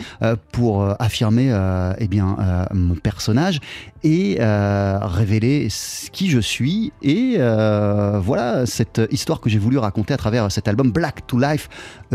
pour 0.52 0.86
affirmer, 1.00 1.54
eh 1.98 2.08
bien, 2.08 2.36
mon 2.72 2.94
personnage 2.94 3.60
et 4.02 4.38
révéler 4.40 5.68
qui 6.12 6.30
je 6.30 6.40
suis. 6.40 6.92
Et 7.02 7.36
euh, 7.38 8.20
voilà 8.36 8.66
cette 8.66 9.00
histoire 9.10 9.40
que 9.40 9.48
j'ai 9.48 9.58
voulu 9.58 9.78
raconter 9.78 10.14
à 10.14 10.16
travers 10.16 10.50
cet 10.50 10.68
album 10.68 10.90
Black 10.90 11.26
to 11.26 11.38
Life, 11.38 11.68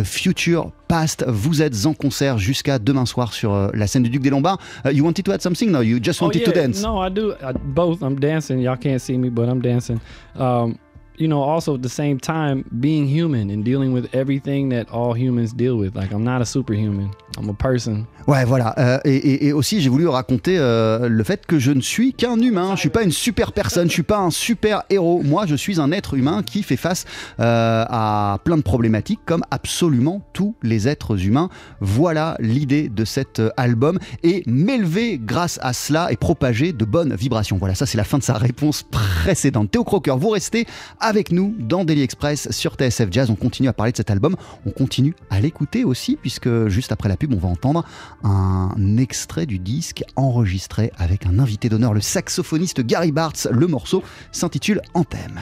Future 0.04 0.72
Past. 0.88 1.24
Vous 1.28 1.62
êtes 1.62 1.86
en 1.86 1.94
concert 1.94 2.38
jusqu'à 2.38 2.80
demain 2.80 3.06
soir 3.06 3.34
sur 3.34 3.54
euh, 3.54 3.70
la 3.74 3.88
scène 3.88 4.04
du 4.04 4.10
Duc 4.10 4.22
des 4.22 4.30
Lombards. 4.30 4.60
Uh, 4.86 4.92
you 4.92 5.04
wanted 5.04 5.24
to 5.24 5.32
add 5.32 5.42
something? 5.42 5.70
No, 5.72 5.82
you 5.82 6.00
just 6.02 6.22
wanted 6.22 6.42
oh, 6.42 6.52
to 6.52 6.58
yeah. 6.58 6.68
dance. 6.68 6.82
No, 6.82 7.02
I 7.02 7.10
do. 7.10 7.34
I, 7.42 7.54
both. 7.54 8.02
I'm 8.02 8.20
dancing. 8.20 8.60
Y'all 8.60 8.78
can't 8.78 9.00
see 9.00 9.18
me, 9.18 9.30
but 9.30 9.48
I'm 9.48 9.62
dancing. 9.62 10.00
Um, 10.36 10.78
you 11.20 11.28
know, 11.28 11.42
also 11.44 11.76
at 11.76 11.82
the 11.82 11.90
same 11.90 12.18
time, 12.20 12.64
being 12.72 13.06
human 13.08 13.50
and 13.52 13.64
dealing 13.64 13.94
with 13.94 14.06
everything 14.14 14.70
that 14.70 14.86
all 14.92 15.14
humans 15.14 15.54
deal 15.54 15.76
with. 15.78 15.96
Like, 15.96 16.12
I'm 16.12 16.24
not 16.24 16.42
a 16.42 16.46
superhuman. 16.46 17.10
I'm 17.38 17.50
a 17.50 17.54
person. 17.54 18.06
Ouais, 18.28 18.44
voilà. 18.46 18.74
Euh, 18.78 19.00
et, 19.06 19.48
et- 19.48 19.54
aussi, 19.54 19.82
j'ai 19.82 19.90
voulu 19.90 20.08
raconter 20.08 20.58
euh, 20.58 21.08
le 21.10 21.24
fait 21.24 21.46
que 21.46 21.58
je 21.60 21.72
ne 21.72 21.82
suis 21.82 22.14
qu'un 22.14 22.38
humain. 22.40 22.76
Je 22.76 22.82
suis 22.82 22.90
pas 22.90 23.04
une 23.04 23.12
super 23.12 23.52
personne. 23.52 23.88
Je 23.88 23.94
suis 23.94 24.04
pas 24.04 24.20
un 24.20 24.30
super 24.30 24.84
héros. 24.90 25.22
Moi, 25.24 25.46
je 25.46 25.56
suis 25.56 25.80
un 25.80 25.92
être 25.92 26.14
humain 26.16 26.44
qui 26.44 26.64
fait 26.64 26.76
face 26.78 27.06
euh, 27.40 27.86
à 27.90 28.40
plein 28.44 28.58
de 28.58 28.62
problématiques, 28.62 29.20
comme 29.26 29.44
absolument 29.52 30.22
tous 30.34 30.56
les 30.64 30.88
êtres 30.88 31.26
humains. 31.26 31.50
Voilà 31.82 32.36
l'idée 32.40 32.90
de 32.90 33.06
cet 33.06 33.40
euh, 33.40 33.50
album 33.58 34.00
et 34.24 34.44
m'élever 34.48 35.18
grâce 35.18 35.60
à 35.62 35.74
cela 35.74 36.12
et 36.12 36.18
propager 36.18 36.72
de 36.74 36.86
bonnes 36.86 37.16
vibrations. 37.16 37.58
Voilà, 37.58 37.76
ça 37.76 37.86
c'est 37.86 37.98
la 37.98 38.04
fin 38.04 38.18
de 38.18 38.24
sa 38.24 38.34
réponse 38.36 38.84
précédente. 38.92 39.72
Théo 39.72 39.84
Crocker, 39.84 40.16
vous 40.18 40.30
restez 40.30 40.66
avec 41.10 41.32
nous 41.32 41.56
dans 41.58 41.84
Daily 41.86 42.04
Express 42.04 42.52
sur 42.52 42.76
TSF 42.76 43.08
Jazz. 43.10 43.32
On 43.32 43.36
continue 43.36 43.68
à 43.68 43.74
parler 43.74 43.92
de 43.92 43.98
cet 43.98 44.12
album. 44.12 44.36
On 44.68 44.70
continue 44.70 45.16
à 45.32 45.40
l'écouter 45.40 45.84
aussi, 45.84 46.18
puisque 46.22 46.68
juste 46.68 46.92
après 46.92 47.10
la 47.10 47.18
pub, 47.18 47.34
on 47.34 47.38
va 47.38 47.50
entendre 47.50 47.84
un 48.24 48.98
extrait 48.98 49.48
du 49.48 49.58
disque 49.58 50.04
enregistré 50.16 50.92
avec 50.98 51.26
un 51.26 51.40
invité 51.40 51.68
d'honneur, 51.68 51.96
le 51.96 52.02
saxophoniste 52.02 52.82
Gary 52.82 53.12
Bartz. 53.12 53.48
Le 53.52 53.66
morceau 53.66 54.04
s'intitule 54.32 54.82
Anthem. 54.94 55.42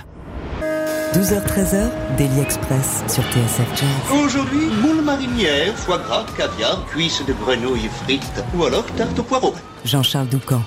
12h-13h, 1.13 1.89
Daily 2.17 2.39
Express 2.39 3.03
sur 3.07 3.23
TSF 3.23 3.67
Jazz. 3.75 4.23
Aujourd'hui, 4.23 4.67
moule 4.81 5.03
marinière, 5.03 5.75
foie 5.75 5.97
gras, 5.97 6.25
caviar, 6.37 6.85
cuisses 6.87 7.25
de 7.25 7.33
grenouille 7.33 7.89
frites 8.03 8.43
ou 8.55 8.63
alors 8.63 8.85
tarte 8.95 9.19
au 9.19 9.23
poireau. 9.23 9.53
Jean-Charles 9.83 10.29
Doucan. 10.29 10.61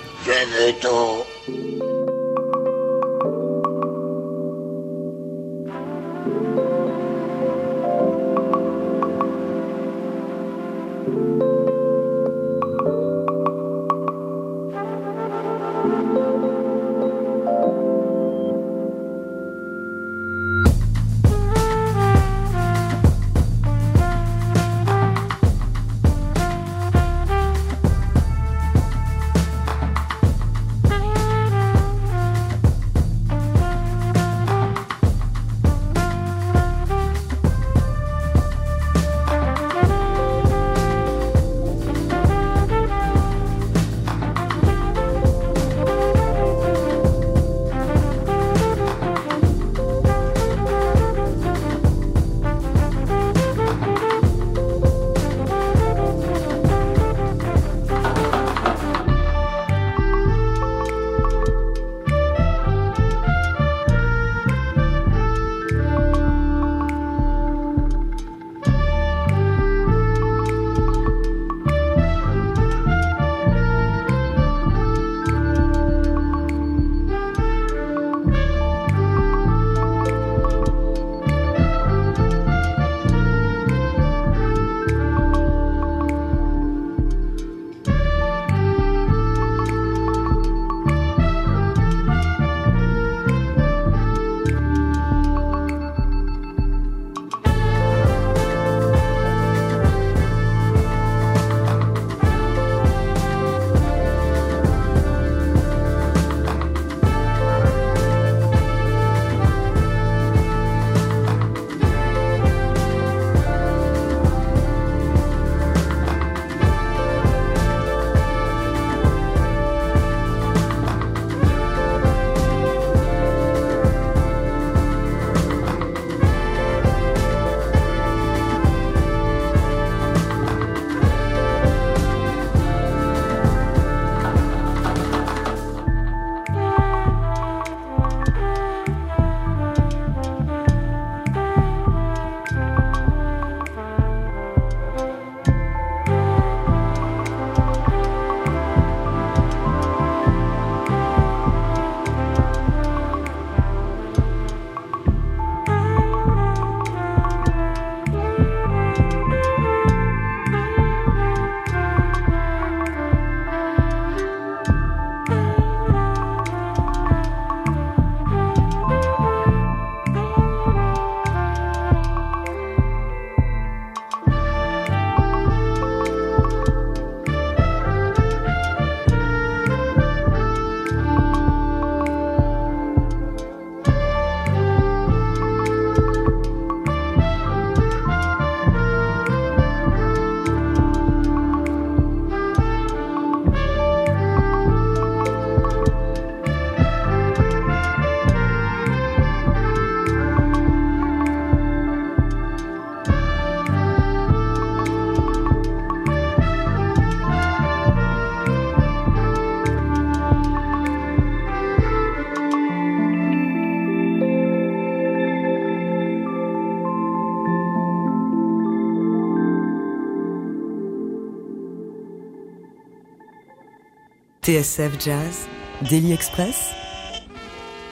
TSF 224.50 224.98
Jazz, 224.98 225.46
Daily 225.88 226.12
Express, 226.12 226.72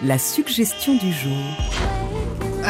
la 0.03 0.19
suggestion 0.19 0.97
du 0.97 1.13
jour. 1.13 1.98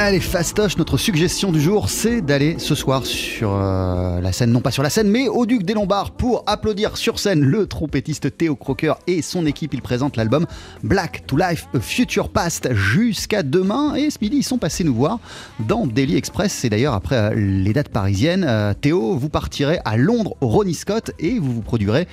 Allez, 0.00 0.20
fastoche, 0.20 0.76
notre 0.76 0.96
suggestion 0.96 1.50
du 1.50 1.60
jour, 1.60 1.90
c'est 1.90 2.20
d'aller 2.20 2.60
ce 2.60 2.76
soir 2.76 3.04
sur 3.04 3.52
euh, 3.52 4.20
la 4.20 4.30
scène, 4.30 4.52
non 4.52 4.60
pas 4.60 4.70
sur 4.70 4.84
la 4.84 4.90
scène, 4.90 5.10
mais 5.10 5.26
au 5.26 5.44
Duc 5.44 5.64
des 5.64 5.74
Lombards 5.74 6.12
pour 6.12 6.44
applaudir 6.46 6.96
sur 6.96 7.18
scène 7.18 7.40
le 7.40 7.66
trompettiste 7.66 8.36
Théo 8.38 8.54
Crocker 8.54 8.94
et 9.08 9.22
son 9.22 9.44
équipe. 9.44 9.74
Il 9.74 9.82
présente 9.82 10.16
l'album 10.16 10.46
Black 10.84 11.26
to 11.26 11.36
Life, 11.36 11.66
Future 11.80 12.28
Past 12.28 12.72
jusqu'à 12.74 13.42
demain. 13.42 13.96
Et 13.96 14.10
ce 14.10 14.18
midi, 14.22 14.36
ils 14.36 14.44
sont 14.44 14.58
passés 14.58 14.84
nous 14.84 14.94
voir 14.94 15.18
dans 15.58 15.84
Daily 15.84 16.16
Express. 16.16 16.52
C'est 16.52 16.68
d'ailleurs 16.68 16.94
après 16.94 17.16
euh, 17.16 17.34
les 17.34 17.72
dates 17.72 17.88
parisiennes. 17.88 18.46
Euh, 18.48 18.74
Théo, 18.80 19.16
vous 19.16 19.28
partirez 19.28 19.80
à 19.84 19.96
Londres 19.96 20.36
Ronnie 20.40 20.74
Scott 20.74 21.10
et 21.18 21.40
vous 21.40 21.52
vous 21.52 21.62
produirez 21.62 22.06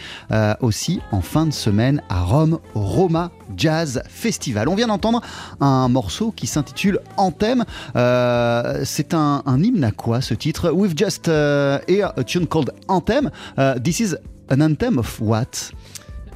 aussi 0.59 1.01
en 1.11 1.21
fin 1.21 1.45
de 1.45 1.53
semaine 1.53 2.01
à 2.09 2.21
Rome 2.23 2.57
Roma 2.73 3.31
Jazz 3.55 4.01
Festival. 4.07 4.67
On 4.67 4.75
vient 4.75 4.87
d'entendre 4.87 5.21
un 5.59 5.87
morceau 5.89 6.31
qui 6.31 6.47
s'intitule 6.47 6.99
Anthem. 7.17 7.63
Euh, 7.95 8.81
c'est 8.83 9.13
un, 9.13 9.43
un, 9.45 9.63
hymne 9.63 9.83
à 9.83 9.91
quoi 9.91 10.21
ce 10.21 10.33
titre? 10.33 10.71
We've 10.71 10.97
just 10.97 11.27
uh, 11.27 11.79
a 11.87 12.23
tune 12.23 12.47
called 12.47 12.71
Anthem. 12.87 13.29
Uh, 13.57 13.79
this 13.79 13.99
is 13.99 14.15
an 14.49 14.61
anthem 14.61 14.97
of 14.97 15.19
what? 15.19 15.71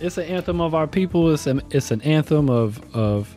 It's 0.01 0.17
an 0.17 0.25
anthem 0.25 0.61
of 0.61 0.73
our 0.73 0.87
people. 0.87 1.33
It's 1.33 1.45
an, 1.45 2.01
anthem 2.01 2.49
of, 2.49 2.79
of 2.93 3.35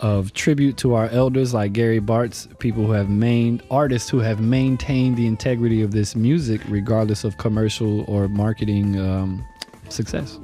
of 0.00 0.32
tribute 0.34 0.76
to 0.78 0.94
our 0.94 1.08
elders 1.10 1.54
like 1.54 1.72
Gary 1.72 2.00
Bartz, 2.00 2.48
people 2.58 2.84
who 2.84 2.92
have 2.92 3.08
main 3.08 3.62
artists 3.70 4.10
who 4.10 4.18
have 4.18 4.40
maintained 4.40 5.16
the 5.16 5.26
integrity 5.26 5.80
of 5.80 5.92
this 5.92 6.16
music 6.16 6.60
regardless 6.68 7.22
of 7.22 7.38
commercial 7.38 8.04
or 8.08 8.26
marketing 8.26 8.98
um, 8.98 9.44
success. 9.88 10.40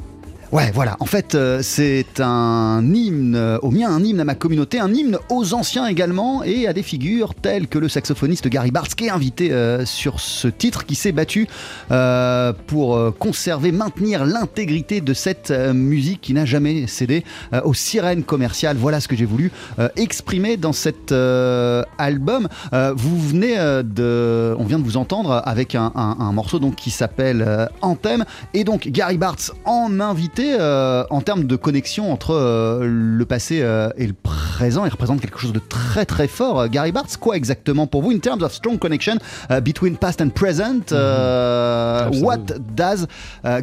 Ouais, 0.51 0.71
voilà. 0.73 0.97
En 0.99 1.05
fait, 1.05 1.35
euh, 1.35 1.61
c'est 1.61 2.21
un 2.21 2.83
hymne 2.83 3.59
au 3.61 3.71
mien, 3.71 3.91
un 3.91 4.03
hymne 4.03 4.21
à 4.21 4.25
ma 4.25 4.35
communauté, 4.35 4.81
un 4.81 4.91
hymne 4.95 5.19
aux 5.29 5.53
anciens 5.53 5.87
également 5.87 6.43
et 6.43 6.67
à 6.67 6.73
des 6.73 6.83
figures 6.83 7.35
telles 7.35 7.69
que 7.69 7.79
le 7.79 7.91
saxophoniste 7.91 8.49
Gary 8.49 8.71
Bartz, 8.71 8.95
qui 8.95 9.05
est 9.05 9.11
invité 9.11 9.53
euh, 9.53 9.85
sur 9.85 10.21
ce 10.21 10.49
titre, 10.49 10.87
qui 10.87 10.95
s'est 10.95 11.13
battu 11.13 11.49
euh, 11.91 12.55
pour 12.67 12.99
conserver, 13.19 13.73
maintenir 13.73 14.25
l'intégrité 14.25 15.03
de 15.03 15.13
cette 15.13 15.51
musique 15.51 16.23
qui 16.23 16.33
n'a 16.33 16.47
jamais 16.47 16.87
cédé 16.87 17.25
aux 17.65 17.75
sirènes 17.75 18.23
commerciales. 18.23 18.79
Voilà 18.79 19.01
ce 19.01 19.09
que 19.09 19.17
j'ai 19.17 19.27
voulu 19.27 19.53
exprimer 19.97 20.57
dans 20.57 20.73
cet 20.73 21.13
album. 21.13 22.49
vous 22.73 23.21
venez 23.21 23.57
de, 23.85 24.55
on 24.59 24.65
vient 24.65 24.79
de 24.79 24.85
vous 24.85 24.97
entendre 24.97 25.43
avec 25.45 25.75
un, 25.75 25.93
un 25.95 26.33
morceau 26.33 26.59
donc 26.59 26.77
qui 26.77 26.91
s'appelle 26.91 27.69
Anthem 27.83 28.25
et 28.55 28.65
donc 28.65 28.89
Gary 28.89 29.19
Bartz 29.19 29.53
en 29.65 30.01
invité 30.01 30.38
euh, 30.41 31.05
en 31.11 31.21
termes 31.21 31.45
de 31.45 31.57
connexion 31.57 32.13
entre 32.13 32.35
euh, 32.35 32.87
le 32.87 33.25
passé 33.25 33.61
euh, 33.63 33.91
et 33.97 34.07
le 34.07 34.13
présent. 34.13 34.85
Il 34.85 34.91
représente 34.91 35.21
quelque 35.21 35.39
chose 35.39 35.53
de 35.53 35.59
très 35.59 36.05
très 36.05 36.29
fort. 36.29 36.69
Gary 36.69 36.93
Bartz, 36.93 37.17
quoi 37.17 37.37
exactement 37.37 37.87
pour 37.87 38.03
vous 38.03 38.11
in 38.11 38.19
terms 38.19 38.43
of 38.43 38.53
strong 38.53 38.79
connection 38.79 39.19
between 39.63 39.97
past 39.97 40.21
and 40.21 40.31
present? 40.31 40.93
Mm-hmm. 40.93 42.23
what 42.23 42.39
does 42.75 43.07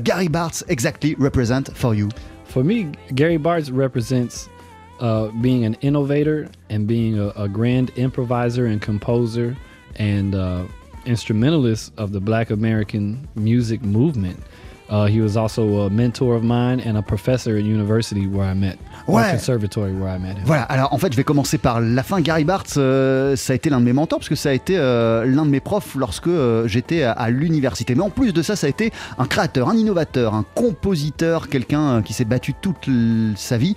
Gary 0.04 0.30
Bartz 0.30 0.64
exactly 0.68 1.16
represent 1.18 1.72
for 1.74 1.96
you? 1.96 2.10
For 2.46 2.64
me, 2.64 2.88
Gary 3.14 3.38
Bartz 3.38 3.70
represents 3.72 4.50
uh, 5.00 5.28
being 5.42 5.66
an 5.66 5.76
innovator 5.82 6.48
and 6.70 6.88
being 6.88 7.20
a, 7.20 7.30
a 7.36 7.50
grand 7.50 7.92
improviser 7.98 8.66
and 8.66 8.82
composer 8.82 9.56
and 9.98 10.36
uh, 10.36 10.64
instrumentalist 11.06 11.92
of 11.98 12.12
the 12.12 12.20
Black 12.20 12.50
American 12.50 13.28
music 13.36 13.82
movement. 13.82 14.40
Uh, 14.90 15.08
he 15.08 15.20
was 15.20 15.36
also 15.36 15.82
a 15.82 15.90
mentor 15.90 16.36
of 16.36 16.44
mine 16.44 16.80
and 16.80 16.96
a 16.98 17.02
professor 17.02 17.58
at 17.58 17.64
university 17.64 18.28
where 18.28 18.46
I 18.46 18.54
met. 18.54 18.78
Ouais. 19.08 19.32
Conservatory 19.32 19.94
where 19.94 20.16
I 20.16 20.20
met 20.20 20.38
him. 20.38 20.44
Voilà, 20.46 20.64
alors 20.64 20.94
en 20.94 20.98
fait, 21.00 21.12
je 21.12 21.18
vais 21.18 21.24
commencer 21.24 21.58
par 21.58 21.82
la 21.82 22.04
fin. 22.04 22.22
Gary 22.22 22.44
Bartz, 22.44 22.76
euh, 22.78 23.36
ça 23.36 23.54
a 23.54 23.56
été 23.56 23.70
l'un 23.70 23.80
de 23.80 23.86
mes 23.86 23.94
mentors 23.94 24.20
parce 24.20 24.30
que 24.30 24.36
ça 24.36 24.50
a 24.50 24.54
été 24.54 24.76
euh, 24.78 25.26
l'un 25.26 25.46
de 25.46 25.50
mes 25.50 25.60
profs 25.60 25.96
lorsque 25.96 26.28
euh, 26.28 26.68
j'étais 26.68 27.04
à, 27.04 27.30
l'université. 27.30 27.96
Mais 27.96 28.04
en 28.04 28.12
plus 28.12 28.32
de 28.32 28.42
ça, 28.42 28.56
ça 28.56 28.68
a 28.68 28.70
été 28.70 28.92
un 29.18 29.26
créateur, 29.26 29.70
un 29.70 29.76
innovateur, 29.76 30.36
un 30.36 30.46
compositeur, 30.54 31.50
quelqu'un 31.50 32.02
qui 32.04 32.14
s'est 32.14 32.26
battu 32.26 32.54
toute 32.54 32.90
sa 33.36 33.58
vie 33.58 33.76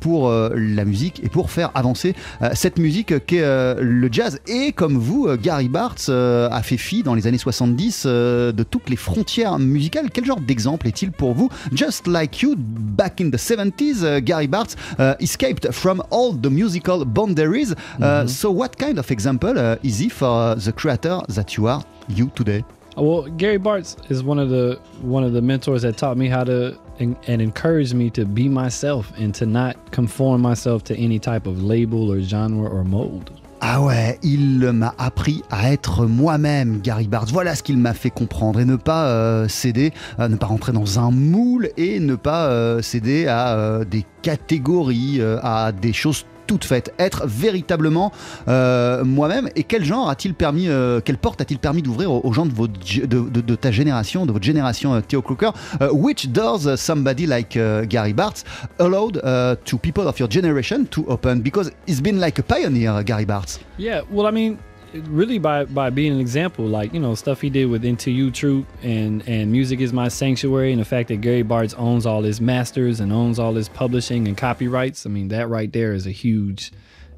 pour 0.00 0.30
la 0.30 0.84
musique 0.84 1.22
et 1.24 1.28
pour 1.28 1.50
faire 1.50 1.70
avancer 1.74 2.14
cette 2.54 2.78
musique 2.78 3.26
qu'est 3.26 3.44
le 3.80 4.08
jazz. 4.10 4.40
Et 4.46 4.72
comme 4.72 4.96
vous, 4.96 5.28
Gary 5.36 5.68
Bartz 5.68 6.08
a 6.08 6.62
fait 6.62 6.76
fi 6.76 7.02
dans 7.02 7.14
les 7.14 7.26
années 7.26 7.38
70 7.38 8.06
de 8.06 8.62
toutes 8.62 8.88
les 8.88 8.96
frontières 8.96 9.58
musicales. 9.58 10.10
Quel 10.12 10.24
genre 10.24 10.35
d'exemple 10.40 10.88
est-il 10.88 11.12
pour 11.12 11.34
vous 11.34 11.48
Just 11.72 12.06
like 12.06 12.42
you, 12.42 12.54
back 12.56 13.20
in 13.20 13.30
the 13.30 13.38
70s, 13.38 14.02
uh, 14.02 14.20
Gary 14.20 14.46
Bartz 14.46 14.76
uh, 14.98 15.14
escaped 15.20 15.72
from 15.72 16.02
all 16.10 16.32
the 16.32 16.50
musical 16.50 17.04
boundaries. 17.04 17.72
Uh, 17.72 17.76
mm-hmm. 17.98 18.28
So, 18.28 18.50
what 18.50 18.76
kind 18.76 18.98
of 18.98 19.10
example 19.10 19.56
is 19.82 19.98
he 19.98 20.08
for 20.08 20.54
the 20.54 20.72
creator 20.72 21.20
that 21.28 21.56
you 21.56 21.66
are 21.66 21.82
you 22.08 22.30
today? 22.34 22.64
Well, 22.96 23.24
Gary 23.24 23.58
Bartz 23.58 24.10
is 24.10 24.22
one 24.22 24.38
of 24.38 24.48
the 24.48 24.80
one 25.02 25.22
of 25.22 25.34
the 25.34 25.42
mentors 25.42 25.82
that 25.82 25.98
taught 25.98 26.16
me 26.16 26.28
how 26.28 26.44
to 26.44 26.78
and, 26.98 27.14
and, 27.26 27.42
encouraged 27.42 27.92
me 27.92 28.08
to 28.10 28.24
be 28.24 28.48
myself 28.48 29.12
and 29.18 29.34
to 29.34 29.44
not 29.44 29.92
conform 29.92 30.40
myself 30.40 30.82
to 30.84 30.96
any 30.96 31.18
type 31.18 31.46
of 31.46 31.62
label 31.62 32.10
or 32.10 32.22
genre 32.22 32.66
or 32.66 32.84
mold. 32.84 33.30
Ah 33.60 33.80
ouais, 33.80 34.18
il 34.22 34.70
m'a 34.72 34.94
appris 34.98 35.42
à 35.50 35.72
être 35.72 36.06
moi-même, 36.06 36.80
Gary 36.82 37.08
Bartz. 37.08 37.32
Voilà 37.32 37.54
ce 37.54 37.62
qu'il 37.62 37.78
m'a 37.78 37.94
fait 37.94 38.10
comprendre 38.10 38.60
et 38.60 38.66
ne 38.66 38.76
pas 38.76 39.06
euh, 39.06 39.48
céder, 39.48 39.92
euh, 40.18 40.28
ne 40.28 40.36
pas 40.36 40.46
rentrer 40.46 40.72
dans 40.72 40.98
un 40.98 41.10
moule 41.10 41.70
et 41.78 41.98
ne 41.98 42.16
pas 42.16 42.48
euh, 42.48 42.82
céder 42.82 43.26
à 43.28 43.80
des 43.84 44.04
catégories, 44.22 45.20
à 45.42 45.72
des 45.72 45.92
choses 45.92 46.26
toute 46.46 46.64
faite, 46.64 46.94
être 46.98 47.26
véritablement 47.26 48.12
euh, 48.48 49.04
moi-même. 49.04 49.48
Et 49.56 49.62
quel 49.62 49.84
genre 49.84 50.08
a-t-il 50.08 50.34
permis, 50.34 50.68
euh, 50.68 51.00
quelle 51.00 51.18
porte 51.18 51.40
a-t-il 51.40 51.58
permis 51.58 51.82
d'ouvrir 51.82 52.12
aux, 52.12 52.32
gens 52.32 52.46
de, 52.46 52.52
votre, 52.52 52.72
de, 53.06 53.54
ta 53.54 53.70
génération, 53.70 54.26
de 54.26 54.32
votre 54.32 54.44
génération, 54.44 54.94
euh, 54.94 55.00
Theo 55.00 55.22
Crooker 55.22 55.50
Which 55.92 56.28
doors 56.28 56.76
somebody 56.76 57.26
like 57.26 57.58
Gary 57.88 58.12
Bartz 58.12 58.44
allowed 58.78 59.20
to 59.64 59.78
people 59.78 60.06
of 60.06 60.18
your 60.18 60.30
generation 60.30 60.84
to 60.90 61.04
open? 61.08 61.40
Because 61.40 61.70
he's 61.86 62.00
been 62.00 62.20
like 62.20 62.38
a 62.38 62.42
pioneer, 62.42 63.02
Gary 63.02 63.26
Bartz. 63.26 63.58
Yeah, 63.78 64.02
well, 64.10 64.26
I 64.26 64.30
mean, 64.30 64.58
really 64.94 65.38
by 65.38 65.64
by 65.64 65.90
being 65.90 66.12
an 66.12 66.20
example, 66.20 66.66
like 66.66 66.92
you 66.92 67.00
know 67.00 67.14
stuff 67.14 67.40
he 67.40 67.50
did 67.50 67.66
with 67.66 67.84
Into 67.84 68.10
You 68.10 68.30
Troop 68.30 68.66
and 68.82 69.26
and 69.28 69.50
Music 69.52 69.80
Is 69.80 69.92
My 69.92 70.08
Sanctuary, 70.08 70.72
and 70.72 70.80
the 70.80 70.84
fact 70.84 71.08
that 71.08 71.20
Gary 71.20 71.44
Bartz 71.44 71.78
owns 71.78 72.06
all 72.06 72.22
his 72.22 72.40
masters 72.40 73.00
and 73.00 73.12
owns 73.12 73.38
all 73.38 73.54
his 73.54 73.68
publishing 73.68 74.28
and 74.28 74.36
copyrights. 74.36 75.06
I 75.06 75.10
mean, 75.10 75.28
that 75.28 75.48
right 75.48 75.72
there 75.72 75.92
is 75.92 76.06
a 76.06 76.10
huge, 76.10 76.72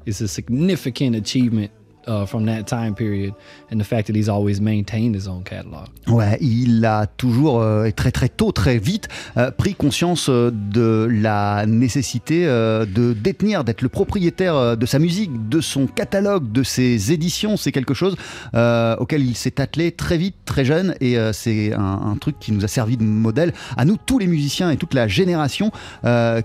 it's 0.05 0.21
a 0.21 0.27
significant 0.27 1.15
achievement 1.15 1.71
uh, 2.07 2.25
from 2.25 2.45
that 2.45 2.63
time 2.63 2.93
period 2.93 3.33
and 3.71 3.77
the 3.77 3.83
fact 3.83 4.07
that 4.07 4.15
he's 4.15 4.29
always 4.29 4.59
maintained 4.59 5.15
his 5.15 5.27
own 5.27 5.43
catalog. 5.43 5.87
Ouais, 6.07 6.37
il 6.41 6.83
a 6.85 7.05
toujours 7.05 7.61
euh, 7.61 7.89
très 7.91 8.11
très 8.11 8.29
tôt, 8.29 8.51
très 8.51 8.77
vite 8.77 9.07
euh, 9.37 9.51
pris 9.51 9.75
conscience 9.75 10.27
euh, 10.29 10.51
de 10.51 11.07
la 11.09 11.65
nécessité 11.65 12.45
de 12.45 13.13
détenir, 13.13 13.63
d'être 13.63 13.81
le 13.81 13.89
propriétaire 13.89 14.77
de 14.77 14.85
sa 14.85 14.99
musique, 14.99 15.49
de 15.49 15.61
son 15.61 15.87
catalogue, 15.87 16.51
de 16.51 16.63
ses 16.63 17.11
éditions. 17.11 17.57
C'est 17.57 17.71
quelque 17.71 17.93
chose 17.93 18.15
auquel 18.53 19.23
il 19.23 19.35
s'est 19.35 19.61
attelé 19.61 19.91
très 19.91 20.17
vite, 20.17 20.35
très 20.45 20.65
jeune 20.65 20.95
et 21.01 21.17
c'est 21.33 21.73
un, 21.73 22.11
un, 22.11 22.15
truc 22.19 22.37
qui 22.39 22.51
nous 22.51 22.63
a 22.63 22.67
servi 22.67 22.97
de 22.97 23.03
modèle 23.03 23.53
à 23.77 23.85
nous 23.85 23.97
tous 23.97 24.19
les 24.19 24.27
musiciens 24.27 24.69
et 24.71 24.77
toute 24.77 24.93
la 24.93 25.07
génération 25.07 25.71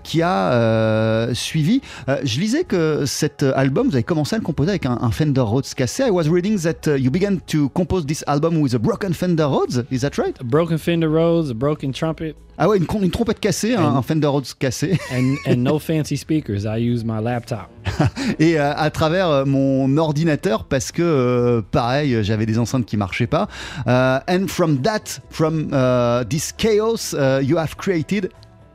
qui 0.03 0.21
a 0.21 1.29
suivi. 1.33 1.81
je 2.07 2.39
lisais 2.39 2.63
que 2.63 3.05
cet 3.05 3.43
album, 3.43 3.87
vous 3.87 3.95
avez 3.95 4.03
commencé 4.03 4.35
à 4.35 4.39
le 4.39 4.43
composer 4.43 4.71
avec 4.71 4.85
un, 4.85 4.97
un 5.01 5.11
Fender 5.11 5.44
Rhodes 5.45 5.73
cassé. 5.73 6.03
I 6.03 6.11
was 6.11 6.27
reading 6.27 6.57
that 6.59 6.87
uh, 6.87 6.95
you 6.95 7.09
began 7.09 7.39
to 7.47 7.69
compose 7.69 8.05
this 8.05 8.23
album 8.27 8.61
with 8.61 8.73
a 8.73 8.79
broken 8.79 9.13
Fender 9.13 9.47
Rhodes. 9.47 9.83
Is 9.91 10.01
that 10.01 10.17
right? 10.17 10.39
A 10.39 10.43
broken 10.43 10.77
Fender 10.77 11.09
Rhodes, 11.09 11.49
a 11.51 11.55
broken 11.55 11.91
trumpet. 11.93 12.35
Ah 12.57 12.69
ouais, 12.69 12.77
une, 12.77 12.85
une 13.03 13.11
trompette 13.11 13.41
cassée, 13.41 13.75
and, 13.75 13.97
un, 13.97 14.01
Fender 14.01 14.27
Rhodes 14.27 14.53
cassé. 14.53 14.97
And, 15.11 15.35
and 15.45 15.57
no 15.57 15.77
fancy 15.79 16.15
speakers. 16.15 16.65
I 16.65 16.77
use 16.77 17.03
my 17.03 17.19
laptop. 17.19 17.69
Et 18.39 18.57
euh, 18.57 18.73
à 18.75 18.89
travers 18.89 19.29
euh, 19.29 19.45
mon 19.45 19.97
ordinateur 19.97 20.63
parce 20.63 20.91
que 20.91 21.01
euh, 21.01 21.61
pareil, 21.61 22.23
j'avais 22.23 22.45
des 22.45 22.57
enceintes 22.57 22.85
qui 22.85 22.97
marchaient 22.97 23.27
pas. 23.27 23.47
Uh, 23.85 24.19
and 24.27 24.47
from 24.47 24.81
that, 24.81 25.19
from 25.29 25.69
uh, 25.73 26.23
this 26.29 26.51
chaos, 26.51 27.13
uh, 27.13 27.41
you 27.43 27.57
have 27.57 27.75
created 27.77 28.31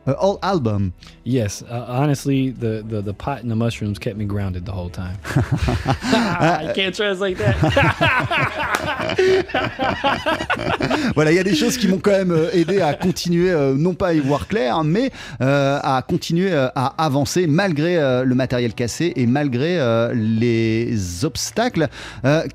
a 0.07 0.15
whole 0.15 0.39
album. 0.43 0.93
Yes, 1.25 1.63
uh, 1.63 1.87
honestly, 1.89 2.51
the, 2.51 2.85
the 2.87 3.03
the 3.03 3.15
pot 3.15 3.43
and 3.43 3.51
the 3.51 3.57
mushrooms 3.57 3.99
kept 3.99 4.17
me 4.17 4.25
grounded 4.25 4.65
the 4.65 4.73
whole 4.73 4.91
time. 4.91 5.19
I 5.35 6.73
can't 6.75 6.95
translate 6.95 7.39
that. 7.39 9.11
voilà, 11.15 11.33
il 11.33 11.37
y 11.37 11.39
a 11.39 11.45
des 11.45 11.55
choses 11.55 11.77
qui 11.77 11.89
m'ont 11.89 11.99
quand 11.99 12.13
même 12.13 12.33
euh, 12.33 12.51
aidé 12.53 12.81
à 12.81 12.95
continuer, 12.95 13.51
euh, 13.51 13.75
non 13.75 13.95
pas 13.95 14.09
à 14.09 14.13
y 14.15 14.21
voir 14.21 14.49
clair, 14.49 14.83
mais 14.85 15.11
euh, 15.41 15.79
à 15.83 16.03
continuer 16.03 16.53
à 16.53 16.95
avancer 16.99 17.47
malgré 17.47 17.97
le 18.25 18.35
matériel 18.35 18.75
cassé 18.75 19.13
et 19.17 19.27
malgré 19.27 19.79
les 20.15 21.25
obstacles. 21.25 21.89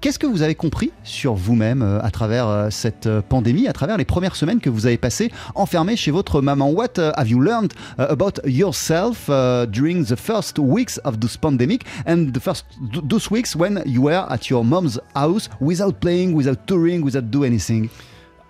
Qu'est-ce 0.01 0.19
que 0.19 0.27
vous 0.27 0.41
avez 0.41 0.55
compris 0.55 0.91
sur 1.03 1.33
vous-même 1.33 1.99
à 2.01 2.11
travers 2.11 2.67
cette 2.69 3.09
pandémie, 3.29 3.67
à 3.67 3.73
travers 3.73 3.97
les 3.97 4.05
premières 4.05 4.35
semaines 4.35 4.59
que 4.59 4.69
vous 4.69 4.85
avez 4.85 4.97
passées 4.97 5.31
enfermé 5.55 5.95
chez 5.95 6.11
votre 6.11 6.41
maman 6.41 6.69
What 6.69 6.97
have 6.97 7.29
you 7.29 7.34
you 7.35 7.43
learned 7.43 7.73
uh, 7.97 8.07
about 8.09 8.39
yourself 8.45 9.29
uh, 9.29 9.65
during 9.65 10.03
the 10.05 10.15
first 10.15 10.57
weeks 10.57 10.97
of 10.99 11.19
this 11.19 11.35
pandemic 11.35 11.85
and 12.05 12.33
the 12.33 12.39
first 12.39 12.65
those 13.03 13.29
weeks 13.29 13.55
when 13.55 13.83
you 13.85 14.03
were 14.03 14.25
at 14.29 14.49
your 14.49 14.63
mom's 14.63 14.97
house 15.15 15.49
without 15.59 15.99
playing, 15.99 16.33
without 16.33 16.67
touring, 16.67 17.01
without 17.03 17.29
do 17.31 17.43
anything? 17.43 17.89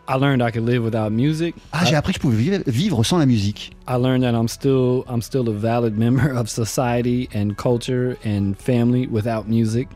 I 0.08 0.16
learned 0.18 0.44
I 0.44 0.52
could 0.52 0.64
live 0.64 0.84
without 0.84 1.12
music. 1.12 1.56
Ah, 1.74 1.84
j'ai 1.84 1.96
appris 1.96 2.14
que 2.14 2.20
je 2.20 2.22
pouvais 2.22 2.38
vivre, 2.38 2.64
vivre 2.68 3.04
sans 3.04 3.18
la 3.18 3.26
musique. 3.26 3.72
I 3.88 3.96
learned 3.96 4.24
that 4.24 4.36
I'm 4.36 4.48
still 4.48 5.04
I'm 5.08 5.22
still 5.22 5.50
a 5.50 5.54
valid 5.54 5.98
member 6.06 6.32
of 6.32 6.48
society 6.50 7.28
and 7.34 7.58
culture 7.58 8.18
and 8.24 8.56
family 8.58 9.08
without 9.08 9.48
music. 9.48 9.88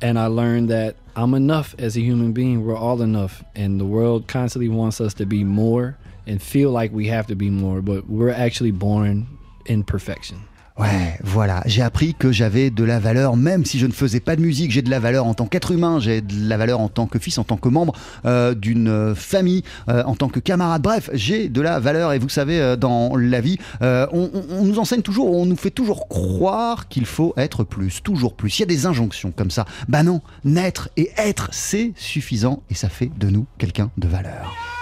And 0.00 0.18
I 0.18 0.26
learned 0.26 0.68
that 0.68 0.96
I'm 1.16 1.34
enough 1.34 1.74
as 1.78 1.96
a 1.96 2.00
human 2.00 2.32
being. 2.32 2.64
We're 2.64 2.76
all 2.76 3.00
enough. 3.02 3.42
And 3.54 3.80
the 3.80 3.86
world 3.86 4.28
constantly 4.28 4.68
wants 4.68 5.00
us 5.00 5.14
to 5.14 5.26
be 5.26 5.42
more 5.44 5.96
and 6.26 6.38
feel 6.38 6.70
like 6.70 6.92
we 6.92 7.08
have 7.10 7.26
to 7.26 7.34
be 7.34 7.50
more, 7.50 7.82
but 7.82 8.08
we're 8.08 8.30
actually 8.30 8.72
born 8.72 9.26
in 9.66 9.82
perfection. 9.82 10.38
Ouais, 10.76 11.16
voilà, 11.22 11.62
j'ai 11.66 11.82
appris 11.82 12.14
que 12.18 12.32
j'avais 12.32 12.68
de 12.70 12.82
la 12.82 12.98
valeur, 12.98 13.36
même 13.36 13.64
si 13.64 13.78
je 13.78 13.86
ne 13.86 13.92
faisais 13.92 14.18
pas 14.18 14.34
de 14.34 14.40
musique, 14.40 14.72
j'ai 14.72 14.82
de 14.82 14.90
la 14.90 14.98
valeur 14.98 15.24
en 15.24 15.32
tant 15.32 15.46
qu'être 15.46 15.70
humain, 15.70 16.00
j'ai 16.00 16.20
de 16.20 16.48
la 16.48 16.56
valeur 16.56 16.80
en 16.80 16.88
tant 16.88 17.06
que 17.06 17.20
fils, 17.20 17.38
en 17.38 17.44
tant 17.44 17.56
que 17.56 17.68
membre 17.68 17.94
euh, 18.24 18.54
d'une 18.54 19.14
famille, 19.14 19.62
euh, 19.88 20.02
en 20.02 20.16
tant 20.16 20.28
que 20.28 20.40
camarade, 20.40 20.82
bref, 20.82 21.10
j'ai 21.12 21.48
de 21.48 21.60
la 21.60 21.78
valeur 21.78 22.12
et 22.12 22.18
vous 22.18 22.28
savez, 22.28 22.60
euh, 22.60 22.74
dans 22.74 23.14
la 23.14 23.40
vie, 23.40 23.56
on, 23.80 24.30
nous 24.64 24.80
enseigne 24.80 25.02
toujours, 25.02 25.30
on 25.30 25.46
nous 25.46 25.56
fait 25.56 25.70
toujours 25.70 26.08
croire 26.08 26.88
qu'il 26.88 27.06
faut 27.06 27.34
être 27.36 27.62
plus, 27.62 28.02
toujours 28.02 28.34
plus. 28.34 28.58
Il 28.58 28.62
y 28.62 28.64
a 28.64 28.66
des 28.66 28.86
injonctions 28.86 29.30
comme 29.30 29.52
ça. 29.52 29.66
Bah 29.88 30.02
non, 30.02 30.22
naître 30.44 30.88
et 30.96 31.12
être, 31.16 31.50
c'est 31.52 31.92
suffisant 31.94 32.64
et 32.68 32.74
ça 32.74 32.88
fait 32.88 33.12
de 33.16 33.28
nous 33.28 33.46
quelqu'un 33.58 33.92
de 33.96 34.08
valeur. 34.08 34.73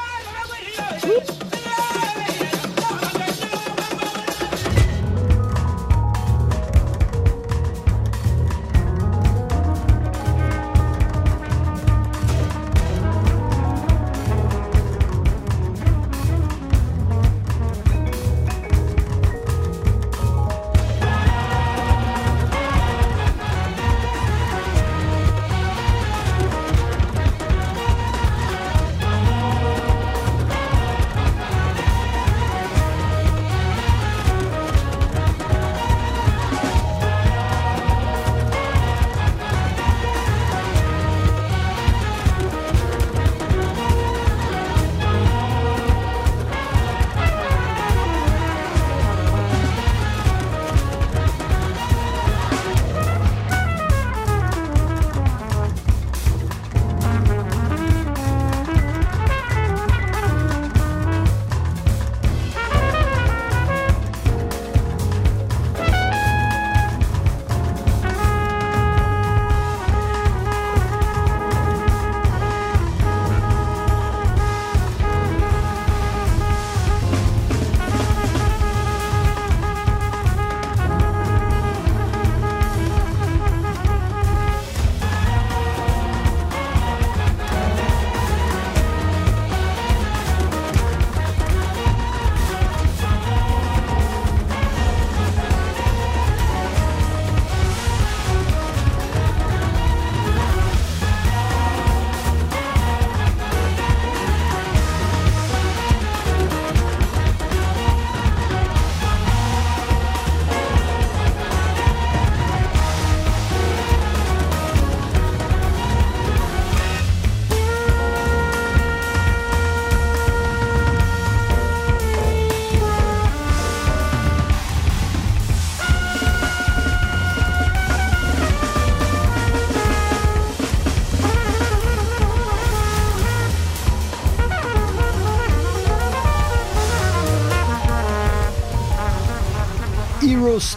Sweet. 0.73 1.42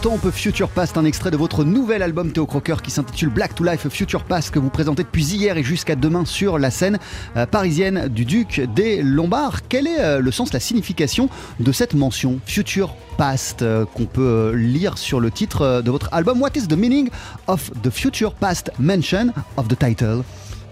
Future 0.06 0.68
Past, 0.68 0.96
un 0.96 1.04
extrait 1.04 1.32
de 1.32 1.36
votre 1.36 1.64
nouvel 1.64 2.00
album 2.00 2.30
Théo 2.30 2.46
Crocker 2.46 2.76
qui 2.80 2.92
s'intitule 2.92 3.28
Black 3.28 3.56
to 3.56 3.64
Life 3.64 3.88
Future 3.88 4.22
Past 4.22 4.52
que 4.52 4.60
vous 4.60 4.70
présentez 4.70 5.02
depuis 5.02 5.24
hier 5.24 5.56
et 5.56 5.64
jusqu'à 5.64 5.96
demain 5.96 6.24
sur 6.24 6.60
la 6.60 6.70
scène 6.70 6.98
euh, 7.36 7.44
parisienne 7.44 8.06
du 8.06 8.24
Duc 8.24 8.60
des 8.72 9.02
Lombards. 9.02 9.62
Quel 9.68 9.88
est 9.88 10.00
euh, 10.00 10.20
le 10.20 10.30
sens, 10.30 10.52
la 10.52 10.60
signification 10.60 11.28
de 11.58 11.72
cette 11.72 11.94
mention 11.94 12.38
Future 12.46 12.94
Past 13.18 13.62
euh, 13.62 13.84
qu'on 13.84 14.04
peut 14.06 14.52
lire 14.54 14.96
sur 14.96 15.18
le 15.18 15.32
titre 15.32 15.82
de 15.84 15.90
votre 15.90 16.08
album 16.12 16.40
What 16.40 16.50
is 16.54 16.68
the 16.68 16.76
meaning 16.76 17.10
of 17.48 17.72
the 17.82 17.90
Future 17.90 18.32
Past 18.32 18.70
mention 18.78 19.32
of 19.56 19.66
the 19.66 19.76
title? 19.76 20.22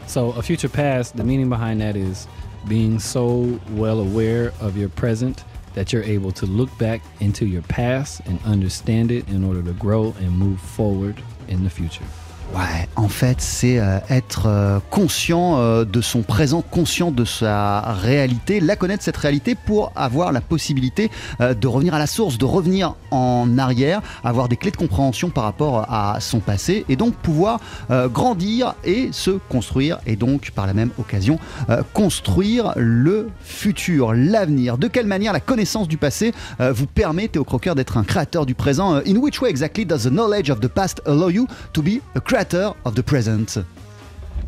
So, 0.06 0.32
a 0.38 0.42
future 0.42 0.68
past, 0.68 1.16
the 1.16 1.24
meaning 1.24 1.48
behind 1.48 1.80
that 1.80 1.96
is 1.96 2.28
being 2.68 3.00
so 3.00 3.58
well 3.76 3.98
aware 3.98 4.52
of 4.60 4.76
your 4.76 4.90
present 4.90 5.44
that 5.74 5.92
you're 5.92 6.02
able 6.04 6.32
to 6.32 6.46
look 6.46 6.76
back 6.78 7.02
into 7.20 7.46
your 7.46 7.62
past 7.62 8.20
and 8.26 8.40
understand 8.44 9.10
it 9.10 9.28
in 9.28 9.44
order 9.44 9.62
to 9.62 9.72
grow 9.74 10.14
and 10.18 10.30
move 10.30 10.60
forward 10.60 11.22
in 11.48 11.64
the 11.64 11.70
future. 11.70 12.04
Ouais, 12.52 12.88
en 12.94 13.08
fait, 13.08 13.40
c'est 13.40 13.78
euh, 13.78 13.98
être 14.10 14.46
euh, 14.46 14.78
conscient 14.90 15.58
euh, 15.58 15.84
de 15.84 16.00
son 16.00 16.22
présent, 16.22 16.62
conscient 16.62 17.10
de 17.10 17.24
sa 17.24 17.80
réalité, 17.80 18.60
la 18.60 18.76
connaître 18.76 19.02
cette 19.02 19.16
réalité 19.16 19.56
pour 19.56 19.92
avoir 19.96 20.30
la 20.30 20.40
possibilité 20.40 21.10
de 21.40 21.66
revenir 21.66 21.94
à 21.94 21.98
la 21.98 22.06
source, 22.06 22.38
de 22.38 22.44
revenir 22.44 22.94
en 23.10 23.58
arrière, 23.58 24.02
avoir 24.22 24.48
des 24.48 24.56
clés 24.56 24.70
de 24.70 24.76
compréhension 24.76 25.30
par 25.30 25.44
rapport 25.44 25.86
à 25.90 26.18
son 26.20 26.40
passé 26.40 26.84
et 26.88 26.96
donc 26.96 27.14
pouvoir 27.14 27.60
grandir 27.90 28.74
et 28.84 29.08
se 29.12 29.30
construire 29.30 29.98
et 30.06 30.16
donc 30.16 30.50
par 30.52 30.66
la 30.66 30.74
même 30.74 30.90
occasion 30.98 31.38
construire 31.92 32.72
le 32.76 33.30
futur, 33.42 34.12
l'avenir. 34.14 34.78
De 34.78 34.88
quelle 34.88 35.06
manière 35.06 35.32
la 35.32 35.40
connaissance 35.40 35.88
du 35.88 35.96
passé 35.96 36.32
vous 36.58 36.86
permet, 36.86 37.28
Théo 37.28 37.44
Crocker, 37.44 37.74
d'être 37.74 37.96
un 37.96 38.04
créateur 38.04 38.46
du 38.46 38.54
présent? 38.54 38.96
In 39.06 39.16
which 39.16 39.40
way 39.40 39.50
exactly 39.50 39.84
does 39.84 40.04
the 40.04 40.12
knowledge 40.12 40.50
of 40.50 40.60
the 40.60 40.68
past 40.68 41.00
allow 41.06 41.28
you 41.28 41.46
to 41.72 41.82
be 41.82 42.00
a 42.14 42.20
creator 42.34 42.74
of 42.84 42.96
the 42.96 43.02
present. 43.04 43.56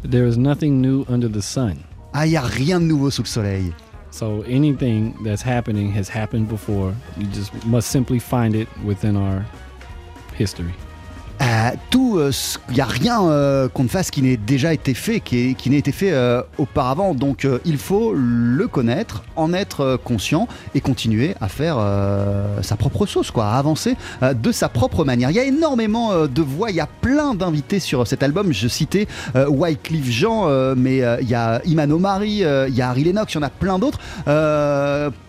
There 0.02 0.26
is 0.26 0.36
nothing 0.36 0.80
new 0.80 1.04
under 1.08 1.28
the 1.28 1.40
sun. 1.40 1.84
Ah, 2.14 2.24
il 2.24 2.30
n'y 2.30 2.36
a 2.36 2.42
rien 2.42 2.80
de 2.80 2.86
nouveau 2.86 3.10
sous 3.10 3.22
le 3.22 3.28
soleil. 3.28 3.72
So 4.10 4.42
anything 4.42 5.14
that's 5.22 5.40
happening 5.40 5.92
has 5.92 6.08
happened 6.08 6.48
before. 6.48 6.96
You 7.16 7.28
just 7.28 7.52
must 7.64 7.92
simply 7.92 8.18
find 8.18 8.56
it 8.56 8.66
within 8.84 9.16
our 9.16 9.46
history. 10.34 10.74
Euh, 11.42 11.70
tout, 11.90 12.18
il 12.18 12.22
euh, 12.22 12.74
n'y 12.74 12.80
a 12.80 12.86
rien 12.86 13.22
euh, 13.22 13.68
qu'on 13.68 13.84
ne 13.84 13.88
fasse 13.88 14.10
qui 14.10 14.22
n'ait 14.22 14.36
déjà 14.36 14.72
été 14.72 14.94
fait, 14.94 15.20
qui, 15.20 15.56
n'ait 15.66 15.78
été 15.78 15.92
fait 15.92 16.14
auparavant. 16.58 17.14
Donc 17.14 17.46
il 17.64 17.78
faut 17.78 18.12
le 18.14 18.66
connaître, 18.68 19.22
en 19.36 19.52
être 19.52 19.98
conscient 20.02 20.48
et 20.74 20.80
continuer 20.80 21.34
à 21.40 21.48
faire 21.48 21.78
sa 22.62 22.76
propre 22.76 23.06
sauce, 23.06 23.30
quoi, 23.30 23.46
à 23.46 23.58
avancer 23.58 23.96
de 24.22 24.52
sa 24.52 24.68
propre 24.68 25.04
manière. 25.04 25.30
Il 25.30 25.36
y 25.36 25.40
a 25.40 25.44
énormément 25.44 26.26
de 26.26 26.42
voix, 26.42 26.70
il 26.70 26.76
y 26.76 26.80
a 26.80 26.86
plein 26.86 27.34
d'invités 27.34 27.80
sur 27.80 28.06
cet 28.06 28.22
album. 28.22 28.52
Je 28.52 28.68
citais 28.68 29.06
Wycliffe 29.34 30.10
Jean, 30.10 30.74
mais 30.76 30.98
il 31.20 31.28
y 31.28 31.34
a 31.34 31.60
Iman 31.64 31.92
Omari, 31.92 32.42
il 32.68 32.74
y 32.74 32.82
a 32.82 32.88
Harry 32.88 33.04
Lennox, 33.04 33.34
il 33.34 33.36
y 33.36 33.40
en 33.40 33.42
a 33.42 33.50
plein 33.50 33.78
d'autres 33.78 34.00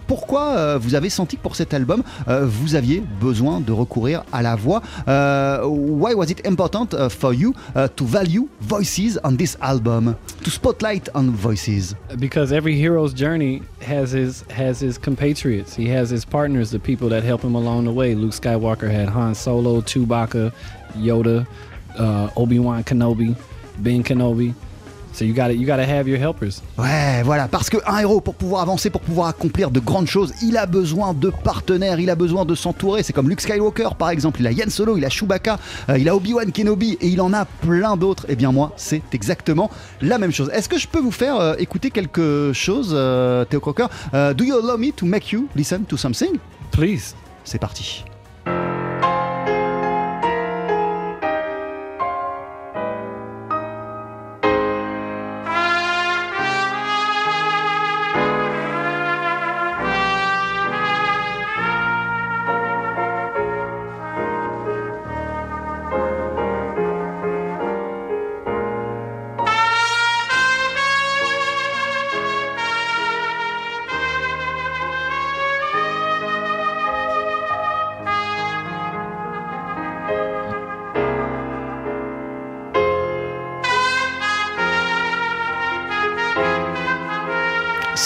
pourquoi 0.07 0.55
euh, 0.55 0.77
vous 0.79 0.95
avez 0.95 1.09
senti 1.09 1.37
que 1.37 1.41
pour 1.41 1.55
cet 1.55 1.73
album, 1.73 2.01
euh, 2.27 2.45
vous 2.45 2.75
aviez 2.75 3.03
besoin 3.21 3.59
de 3.59 3.71
recourir 3.71 4.23
à 4.31 4.41
la 4.41 4.55
voix? 4.55 4.81
Euh, 5.07 5.65
Why 5.65 6.13
was 6.13 6.25
it 6.29 6.45
important 6.45 7.09
for 7.09 7.33
you 7.33 7.53
to 7.95 8.05
value 8.05 8.47
voices 8.61 9.19
on 9.23 9.35
this 9.35 9.57
album, 9.61 10.15
to 10.43 10.49
spotlight 10.49 11.09
on 11.13 11.29
voices? 11.31 11.95
because 12.19 12.51
every 12.51 12.75
hero's 12.79 13.13
journey 13.13 13.61
has 13.81 14.11
his 14.11 14.43
has 14.49 14.79
his 14.79 14.97
compatriots. 14.97 15.75
He 15.75 15.87
has 15.89 16.09
his 16.09 16.25
partners, 16.25 16.71
the 16.71 16.79
people 16.79 17.09
that 17.09 17.23
help 17.23 17.43
him 17.43 17.55
along 17.55 17.85
the 17.85 17.91
way. 17.93 18.15
Luke 18.15 18.33
Skywalker 18.33 18.89
had 18.89 19.09
Han 19.09 19.35
Solo, 19.35 19.81
Chewbacca, 19.81 20.51
Yoda, 20.95 21.45
uh, 21.97 22.29
Obi 22.35 22.59
Wan 22.59 22.83
Kenobi, 22.83 23.35
Ben 23.79 24.03
Kenobi. 24.03 24.53
So 25.17 25.25
you 25.25 25.33
got 25.33 25.47
to 25.47 25.53
you 25.53 25.67
have 25.71 26.07
your 26.07 26.19
helpers. 26.19 26.61
Ouais, 26.77 27.23
voilà, 27.23 27.47
parce 27.47 27.71
qu'un 27.71 27.97
héros, 27.97 28.21
pour 28.21 28.35
pouvoir 28.35 28.61
avancer, 28.61 28.91
pour 28.91 29.01
pouvoir 29.01 29.29
accomplir 29.29 29.71
de 29.71 29.79
grandes 29.79 30.05
choses, 30.05 30.31
il 30.43 30.57
a 30.57 30.67
besoin 30.67 31.15
de 31.15 31.31
partenaires, 31.31 31.99
il 31.99 32.11
a 32.11 32.15
besoin 32.15 32.45
de 32.45 32.53
s'entourer. 32.53 33.01
C'est 33.01 33.13
comme 33.13 33.27
Luke 33.27 33.41
Skywalker, 33.41 33.89
par 33.97 34.11
exemple. 34.11 34.41
Il 34.41 34.45
a 34.45 34.51
Yann 34.51 34.69
Solo, 34.69 34.95
il 34.95 35.03
a 35.03 35.09
Chewbacca, 35.09 35.57
euh, 35.89 35.97
il 35.97 36.07
a 36.07 36.15
Obi-Wan 36.15 36.51
Kenobi, 36.51 36.99
et 37.01 37.07
il 37.07 37.19
en 37.19 37.33
a 37.33 37.45
plein 37.45 37.97
d'autres. 37.97 38.27
Eh 38.29 38.35
bien, 38.35 38.51
moi, 38.51 38.73
c'est 38.77 39.01
exactement 39.11 39.71
la 40.01 40.19
même 40.19 40.31
chose. 40.31 40.51
Est-ce 40.53 40.69
que 40.69 40.77
je 40.77 40.87
peux 40.87 40.99
vous 40.99 41.09
faire 41.09 41.37
euh, 41.37 41.55
écouter 41.57 41.89
quelque 41.89 42.51
chose, 42.53 42.91
euh, 42.93 43.43
Théo 43.43 43.59
Crocker? 43.59 43.87
Euh, 44.13 44.35
Do 44.35 44.43
you 44.43 44.55
allow 44.55 44.77
me 44.77 44.91
to 44.91 45.07
make 45.07 45.31
you 45.31 45.47
listen 45.55 45.83
to 45.85 45.97
something? 45.97 46.37
Please. 46.69 47.15
C'est 47.43 47.59
parti. 47.59 48.05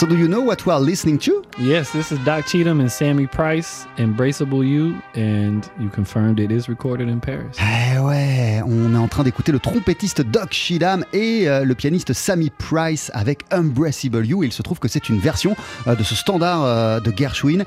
So 0.01 0.07
do 0.07 0.17
you 0.17 0.27
know 0.27 0.41
what 0.41 0.65
we 0.65 0.73
are 0.73 0.79
listening 0.79 1.19
to? 1.19 1.43
Yes, 1.59 1.91
this 1.91 2.11
is 2.11 2.17
Doc 2.25 2.47
Cheatham 2.47 2.79
and 2.79 2.89
Sammy 2.89 3.27
Price, 3.27 3.85
Embraceable 3.99 4.67
You, 4.67 4.99
and 5.13 5.63
you 5.79 5.89
confirmed 5.89 6.39
it 6.39 6.51
is 6.51 6.67
recorded 6.67 7.07
in 7.07 7.19
Paris. 7.19 7.55
Eh 7.59 7.99
ouais, 7.99 8.63
on 8.65 8.95
est 8.95 8.97
en 8.97 9.07
train 9.07 9.21
d'écouter 9.21 9.51
le 9.51 9.59
trompettiste 9.59 10.23
Doc 10.23 10.53
Sheedham 10.53 11.05
et 11.13 11.47
euh, 11.47 11.65
le 11.65 11.75
pianiste 11.75 12.13
Sammy 12.13 12.49
Price 12.49 13.11
avec 13.13 13.43
Embraceable 13.53 14.25
You. 14.25 14.43
Il 14.43 14.51
se 14.51 14.63
trouve 14.63 14.79
que 14.79 14.87
c'est 14.87 15.07
une 15.07 15.19
version 15.19 15.55
euh, 15.85 15.93
de 15.93 16.01
ce 16.01 16.15
standard 16.15 16.63
euh, 16.63 16.99
de 16.99 17.13
Gershwin 17.15 17.63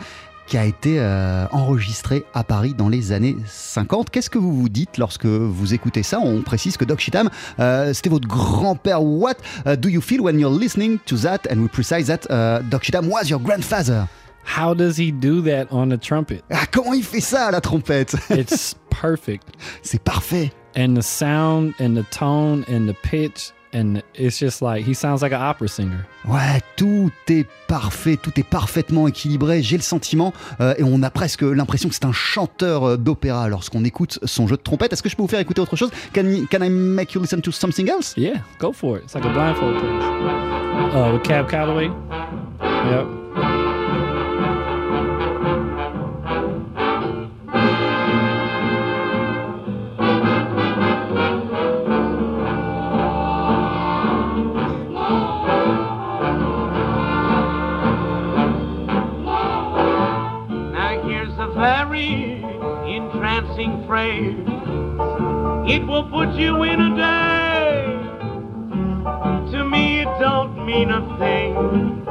qui 0.47 0.59
a 0.59 0.65
été 0.65 0.97
euh, 0.99 1.47
enregistré 1.53 2.25
à 2.35 2.45
Paris 2.45 2.75
dans 2.75 2.89
les 2.89 3.13
années 3.13 3.37
50. 3.47 4.11
Qu'est-ce 4.11 4.31
que 4.31 4.39
vous 4.39 4.55
vous 4.55 4.69
dites 4.69 4.99
lorsque 4.99 5.27
vous 5.27 5.75
écoutez 5.75 6.03
ça? 6.03 6.21
On 6.21 6.43
précise 6.43 6.77
que 6.77 6.85
Doc 6.85 7.01
Sheedham, 7.01 7.31
euh, 7.61 7.93
c'était 7.95 8.11
votre 8.11 8.29
grand-père. 8.29 9.03
What 9.03 9.37
uh, 9.67 9.77
do 9.77 9.89
you 9.89 10.01
feel 10.01 10.21
when 10.21 10.39
you're 10.39 10.57
listening 10.57 10.99
to 11.07 11.17
that? 11.19 11.41
And 11.51 11.61
we 11.61 11.69
precise 11.69 12.07
that 12.07 12.27
uh, 12.31 12.63
Doc 12.69 12.85
Sheedham 12.85 13.09
was 13.09 13.29
your 13.29 13.41
grandfather? 13.41 14.07
How 14.45 14.75
does 14.75 14.99
he 14.99 15.11
do 15.11 15.41
that 15.43 15.69
on 15.71 15.89
the 15.89 15.99
trumpet? 15.99 16.43
Ah, 16.51 16.67
comment 16.71 16.93
il 16.93 17.03
fait 17.03 17.23
ça 17.23 17.47
à 17.47 17.51
la 17.51 17.61
trompette? 17.61 18.15
It's 18.31 18.75
perfect. 18.91 19.49
C'est 19.83 20.03
parfait. 20.03 20.53
And 20.77 20.95
the 20.95 21.03
sound 21.03 21.73
and 21.81 21.95
the 21.95 22.05
tone 22.11 22.65
and 22.69 22.87
the 22.87 22.95
pitch 23.03 23.54
and 23.75 24.03
it's 24.15 24.39
just 24.39 24.63
like 24.63 24.87
he 24.87 24.95
sounds 24.95 25.21
like 25.23 25.33
an 25.33 25.43
opera 25.43 25.69
singer. 25.69 26.07
Ouais, 26.27 26.61
tout 26.77 27.11
est 27.29 27.47
parfait, 27.67 28.17
tout 28.17 28.33
est 28.39 28.49
parfaitement 28.49 29.09
équilibré. 29.09 29.63
J'ai 29.63 29.77
le 29.77 29.83
sentiment, 29.83 30.33
euh, 30.61 30.75
et 30.79 30.83
on 30.83 31.03
a 31.03 31.11
presque 31.11 31.43
l'impression 31.43 31.89
que 31.89 31.95
c'est 31.95 32.07
un 32.07 32.13
chanteur 32.13 32.85
euh, 32.85 32.97
d'opéra 32.97 33.49
lorsqu'on 33.49 33.85
écoute 33.85 34.19
son 34.25 34.47
jeu 34.47 34.57
de 34.57 34.63
trompette. 34.63 34.93
Est-ce 34.93 35.03
que 35.03 35.09
je 35.09 35.17
peux 35.17 35.23
vous 35.23 35.29
faire 35.29 35.41
écouter 35.41 35.61
autre 35.61 35.77
chose? 35.77 35.91
Can, 36.15 36.47
can 36.51 36.63
I 36.63 36.71
make 36.71 37.15
you 37.15 37.21
listen 37.21 37.41
to 37.43 37.53
something 37.53 37.91
else? 37.91 38.15
Yeah, 38.17 38.39
go 38.59 38.73
for 38.73 38.99
it. 38.99 39.05
It's 39.05 39.15
like 39.15 39.25
a 39.25 39.33
blindfold 39.33 39.75
test. 39.75 40.95
Uh, 40.95 41.13
with 41.13 41.25
Cab 41.25 41.49
Calloway? 41.49 41.91
Yep. 42.63 43.64
A 61.95 62.41
very 62.43 62.97
entrancing 62.97 63.87
phrase. 63.87 64.37
It 65.71 65.87
will 65.87 66.09
put 66.11 66.35
you 66.35 66.63
in 66.65 66.81
a 66.81 66.97
daze. 66.97 68.01
To 69.53 69.65
me 69.65 70.01
it 70.01 70.09
don't 70.21 70.67
mean 70.67 70.91
a 70.91 71.01
thing, 71.19 72.03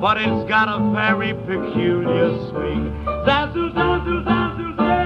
but 0.00 0.18
it's 0.18 0.48
got 0.48 0.68
a 0.68 0.92
very 0.92 1.34
peculiar 1.34 2.38
swing. 2.50 2.92
Zazu, 3.26 3.72
zazu, 3.72 4.24
zazu, 4.24 4.76
zay. 4.76 5.01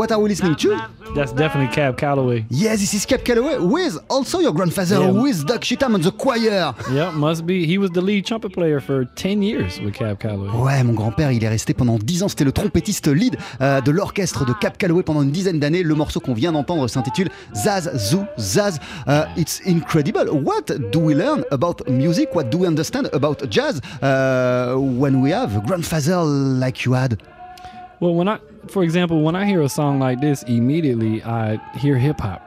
What 0.00 0.12
are 0.12 0.18
we 0.18 0.30
listening 0.30 0.54
to? 0.64 0.80
That's 1.14 1.30
definitely 1.34 1.74
Cab 1.74 1.98
Calloway. 1.98 2.46
Yes, 2.48 2.80
this 2.80 2.94
is 2.94 3.04
Cap 3.04 3.22
Calloway 3.22 3.58
with 3.58 3.98
also 4.08 4.40
your 4.40 4.54
grandfather, 4.54 4.98
Yeah. 4.98 5.10
with 5.22 5.44
Doc 5.44 5.60
Sheetam 5.62 5.92
on 5.94 6.00
the 6.00 6.10
choir. 6.10 6.72
Yep, 6.90 7.12
must 7.16 7.44
be. 7.44 7.66
He 7.66 7.76
was 7.76 7.90
the 7.90 8.00
lead 8.00 8.24
trumpet 8.24 8.54
player 8.54 8.80
for 8.80 9.04
10 9.16 9.42
years 9.42 9.78
with 9.84 9.92
Cab 9.92 10.18
Calloway. 10.18 10.48
Ouais, 10.56 10.82
mon 10.84 10.94
grand-père, 10.94 11.32
il 11.32 11.44
est 11.44 11.48
resté 11.50 11.74
pendant 11.74 11.98
10 11.98 12.22
ans. 12.22 12.28
C'était 12.28 12.46
le 12.46 12.52
trompettiste 12.52 13.08
lead 13.08 13.36
euh, 13.60 13.82
de 13.82 13.90
l'orchestre 13.90 14.46
de 14.46 14.54
Cap 14.54 14.78
Calloway 14.78 15.02
pendant 15.02 15.20
une 15.20 15.32
dizaine 15.32 15.60
d'années. 15.60 15.82
Le 15.82 15.94
morceau 15.94 16.18
qu'on 16.18 16.32
vient 16.32 16.52
d'entendre 16.52 16.88
s'intitule 16.88 17.28
Zaz 17.54 17.90
Zoo 17.98 18.24
Zaz. 18.38 18.78
Uh, 19.06 19.24
it's 19.36 19.60
incredible. 19.66 20.30
What 20.30 20.72
do 20.92 20.98
we 21.00 21.14
learn 21.14 21.44
about 21.50 21.82
music? 21.90 22.30
What 22.34 22.44
do 22.44 22.56
we 22.60 22.66
understand 22.66 23.10
about 23.12 23.42
jazz 23.50 23.82
uh, 24.02 24.76
when 24.78 25.20
we 25.20 25.30
have 25.34 25.58
a 25.58 25.60
grandfather 25.60 26.22
like 26.24 26.86
you 26.86 26.94
had? 26.94 27.18
Well, 28.00 28.14
when 28.14 28.28
I, 28.28 28.38
for 28.70 28.82
example, 28.82 29.22
when 29.22 29.34
I 29.34 29.44
hear 29.44 29.62
a 29.62 29.68
song 29.68 29.98
like 29.98 30.20
this, 30.20 30.42
immediately 30.44 31.22
I 31.24 31.58
hear 31.76 31.96
hip 31.98 32.20
hop. 32.20 32.40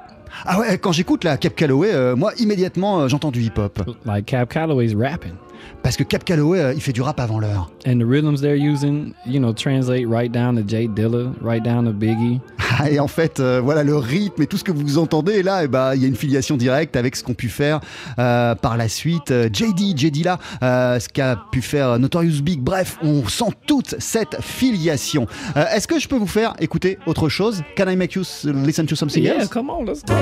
Ah 0.46 0.60
ouais, 0.60 0.78
quand 0.80 0.92
j'écoute 0.92 1.24
la 1.24 1.38
Cap 1.38 1.56
Calloway, 1.56 1.94
euh, 1.94 2.16
moi 2.16 2.32
immédiatement 2.40 3.02
euh, 3.02 3.08
j'entends 3.08 3.32
du 3.32 3.42
hip-hop. 3.42 3.82
Like 4.06 4.26
Cab 4.26 4.48
Calloway's 4.48 4.96
rapping. 4.96 5.34
Parce 5.82 5.98
que 5.98 6.04
Cap 6.04 6.24
Calloway, 6.24 6.60
euh, 6.60 6.74
il 6.74 6.82
fait 6.82 6.94
du 6.94 7.02
rap 7.02 7.20
avant 7.20 7.40
l'heure. 7.40 7.70
And 7.86 8.00
the 8.00 8.04
rhythms 8.08 8.42
they're 8.42 8.56
using, 8.56 9.14
you 9.26 9.40
know, 9.40 9.54
translate 9.54 10.08
right 10.08 10.32
down 10.32 10.56
to 10.56 10.64
Jay 10.66 10.88
Dilla, 10.88 11.34
right 11.42 11.64
down 11.64 11.86
to 11.86 11.92
Biggie. 11.94 12.40
Ah, 12.80 12.90
Et 12.90 13.00
en 13.00 13.08
fait, 13.08 13.40
euh, 13.40 13.62
voilà 13.64 13.84
le 13.84 13.96
rythme 13.96 14.42
et 14.42 14.48
tout 14.48 14.58
ce 14.58 14.64
que 14.64 14.72
vous 14.72 14.98
entendez 14.98 15.44
là, 15.44 15.64
et 15.64 15.68
bah, 15.68 15.96
il 15.96 16.02
y 16.02 16.06
a 16.06 16.08
une 16.08 16.16
filiation 16.16 16.58
directe 16.58 16.96
avec 16.96 17.16
ce 17.16 17.24
qu'ont 17.24 17.34
pu 17.34 17.50
faire 17.50 17.80
euh, 18.20 18.56
par 18.56 18.78
la 18.78 18.88
suite 18.88 19.32
JD, 19.54 19.98
JD 19.98 20.24
là, 20.26 20.40
euh, 20.64 21.00
ce 21.00 21.10
qu'a 21.10 21.38
pu 21.52 21.62
faire 21.62 22.00
Notorious 22.00 22.42
Big. 22.42 22.62
Bref, 22.62 22.98
on 23.04 23.28
sent 23.28 23.52
toute 23.68 23.96
cette 24.00 24.38
filiation. 24.42 25.28
Est-ce 25.56 25.88
que 25.88 26.00
je 26.00 26.08
peux 26.08 26.18
vous 26.18 26.28
faire 26.28 26.54
écouter 26.60 26.98
autre 27.06 27.30
chose? 27.30 27.62
Can 27.78 27.90
I 27.90 27.96
make 27.96 28.14
you 28.14 28.24
listen 28.46 28.86
to 28.88 28.96
something 28.96 29.24
Yeah, 29.24 29.42
else 29.42 29.50
come 29.50 29.70
on, 29.70 29.86
let's 29.86 30.04
go. 30.04 30.14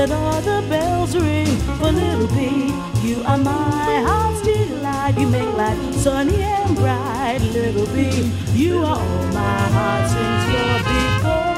Let 0.00 0.12
all 0.12 0.40
the 0.40 0.62
bells 0.70 1.14
ring. 1.14 1.46
For 1.78 1.92
little 1.92 2.26
B, 2.28 2.72
you 3.06 3.22
are 3.26 3.36
my 3.36 4.02
heart's 4.06 4.40
delight. 4.40 5.14
You 5.18 5.26
make 5.26 5.54
life 5.58 5.76
sunny 5.92 6.40
and 6.42 6.74
bright. 6.74 7.40
Little 7.52 7.84
B, 7.88 8.08
you 8.54 8.78
are 8.78 8.96
all 8.96 9.26
my 9.34 9.60
heart 9.74 10.08
sings 10.08 11.20
for. 11.20 11.50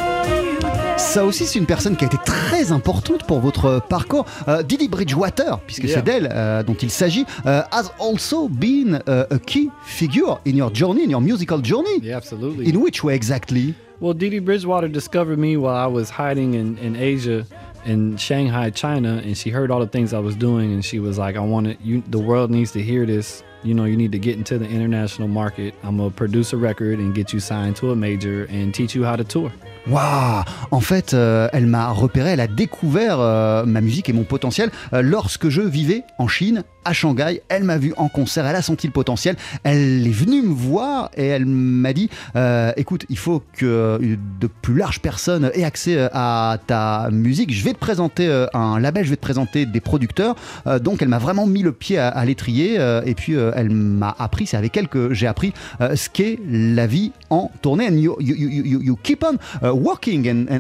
Ça 0.97 1.25
aussi, 1.25 1.47
c'est 1.47 1.61
une 1.61 1.67
personne 1.67 1.95
qui 1.95 2.03
a 2.05 2.09
été 2.09 2.17
très 2.25 2.73
importante 2.73 3.25
pour 3.29 3.39
votre 3.39 3.81
parcours. 3.89 4.25
Euh, 4.49 4.65
Didi 4.65 4.89
Bridgewater, 4.89 5.61
puisque 5.65 5.85
Yeah. 5.85 5.95
c'est 5.95 6.03
d'elle 6.03 6.29
euh, 6.33 6.65
dont 6.65 6.75
il 6.75 6.91
s'agit, 6.91 7.25
euh, 7.47 7.63
has 7.71 7.91
also 8.01 8.49
been 8.49 9.03
uh, 9.07 9.25
a 9.31 9.39
key 9.39 9.71
figure 9.85 10.41
in 10.45 10.57
your 10.57 10.75
journey, 10.75 11.05
in 11.05 11.11
your 11.11 11.21
musical 11.21 11.63
journey. 11.63 12.01
Yeah, 12.03 12.17
absolutely. 12.17 12.69
In 12.69 12.79
which 12.79 13.05
way 13.05 13.15
exactly? 13.15 13.75
Well, 14.01 14.15
Dee 14.15 14.41
Bridgewater 14.41 14.89
discovered 14.89 15.39
me 15.39 15.57
while 15.57 15.77
I 15.77 15.87
was 15.87 16.11
hiding 16.11 16.55
in, 16.55 16.77
in 16.79 16.97
Asia, 16.97 17.47
in 17.85 18.17
Shanghai, 18.17 18.71
China, 18.71 19.21
and 19.25 19.37
she 19.37 19.51
heard 19.51 19.71
all 19.71 19.81
the 19.81 19.87
things 19.87 20.13
I 20.13 20.19
was 20.19 20.37
doing, 20.37 20.73
and 20.73 20.85
she 20.85 20.99
was 20.99 21.19
like, 21.19 21.37
"I 21.37 21.41
want 21.41 21.67
it. 21.67 21.79
You, 21.83 22.03
the 22.11 22.19
world 22.19 22.51
needs 22.51 22.73
to 22.73 22.83
hear 22.83 23.07
this. 23.07 23.43
You 23.65 23.75
know, 23.75 23.85
you 23.85 23.97
need 23.97 24.13
to 24.13 24.19
get 24.19 24.37
into 24.37 24.59
the 24.59 24.69
international 24.69 25.29
market. 25.29 25.75
I'm 25.85 25.97
gonna 25.99 26.11
produce 26.11 26.53
a 26.53 26.57
record 26.57 26.99
and 26.99 27.15
get 27.15 27.33
you 27.33 27.41
signed 27.41 27.77
to 27.77 27.93
a 27.93 27.97
major 27.97 28.47
and 28.51 28.75
teach 28.75 28.95
you 28.95 29.05
how 29.05 29.17
to 29.17 29.25
tour." 29.25 29.53
Waouh 29.89 30.45
En 30.71 30.81
fait, 30.81 31.13
euh, 31.13 31.49
elle 31.53 31.67
m'a 31.67 31.91
repéré, 31.91 32.31
elle 32.31 32.41
a 32.41 32.47
découvert 32.47 33.19
euh, 33.19 33.65
ma 33.65 33.81
musique 33.81 34.09
et 34.09 34.13
mon 34.13 34.25
potentiel 34.25 34.71
euh, 34.93 35.03
lorsque 35.03 35.49
je 35.49 35.61
vivais 35.61 36.05
en 36.19 36.29
Chine, 36.29 36.63
à 36.85 36.93
Shanghai. 36.93 37.43
Elle 37.49 37.65
m'a 37.65 37.79
vu 37.79 37.93
en 37.97 38.09
concert, 38.09 38.47
elle 38.47 38.57
a 38.57 38.63
senti 38.63 38.87
le 38.87 38.93
potentiel. 38.93 39.37
Elle 39.65 40.07
est 40.07 40.11
venue 40.11 40.43
me 40.43 40.53
voir 40.53 41.11
et 41.17 41.27
elle 41.27 41.47
m'a 41.47 41.93
dit 41.93 42.11
euh, 42.37 42.73
écoute, 42.77 43.07
il 43.09 43.19
faut 43.19 43.43
que 43.57 43.67
euh, 43.67 44.17
de 44.41 44.47
plus 44.47 44.77
larges 44.77 45.01
personnes 45.01 45.51
aient 45.55 45.65
accès 45.65 45.97
euh, 45.97 46.09
à 46.13 46.59
ta 46.67 47.09
musique. 47.11 47.53
Je 47.53 47.65
vais 47.65 47.73
te 47.73 47.79
présenter 47.79 48.31
un 48.55 48.79
label, 48.79 49.05
je 49.05 49.11
vais 49.11 49.17
te 49.17 49.21
présenter 49.21 49.67
des 49.67 49.81
producteurs. 49.81 50.37
Donc, 50.81 51.03
elle 51.03 51.09
m'a 51.09 51.19
vraiment 51.19 51.47
mis 51.47 51.63
le 51.63 51.73
pied 51.73 51.99
à, 51.99 52.25
l'étrier 52.25 52.79
et 53.05 53.15
puis 53.15 53.35
elle 53.35 53.71
m'a 53.71 54.15
appris, 54.19 54.47
c'est 54.47 54.57
avec 54.57 54.77
elle 54.77 54.89
que 54.89 55.13
j'ai 55.13 55.27
appris 55.27 55.53
ce 55.81 56.09
qu'est 56.09 56.39
la 56.49 56.87
vie 56.87 57.13
en 57.31 57.51
tournée. 57.61 57.89
And 57.89 57.97
you, 57.97 58.99
keep 59.03 59.25
on 59.25 59.37
uh, 59.63 59.73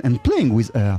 and 0.05 0.16
playing 0.23 0.51
with 0.51 0.70
her. 0.75 0.99